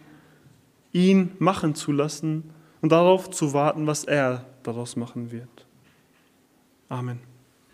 ihn 0.92 1.32
machen 1.40 1.74
zu 1.74 1.90
lassen 1.90 2.52
und 2.80 2.92
darauf 2.92 3.28
zu 3.28 3.52
warten, 3.52 3.88
was 3.88 4.04
er 4.04 4.46
daraus 4.62 4.94
machen 4.94 5.32
wird. 5.32 5.66
Amen. 6.88 7.31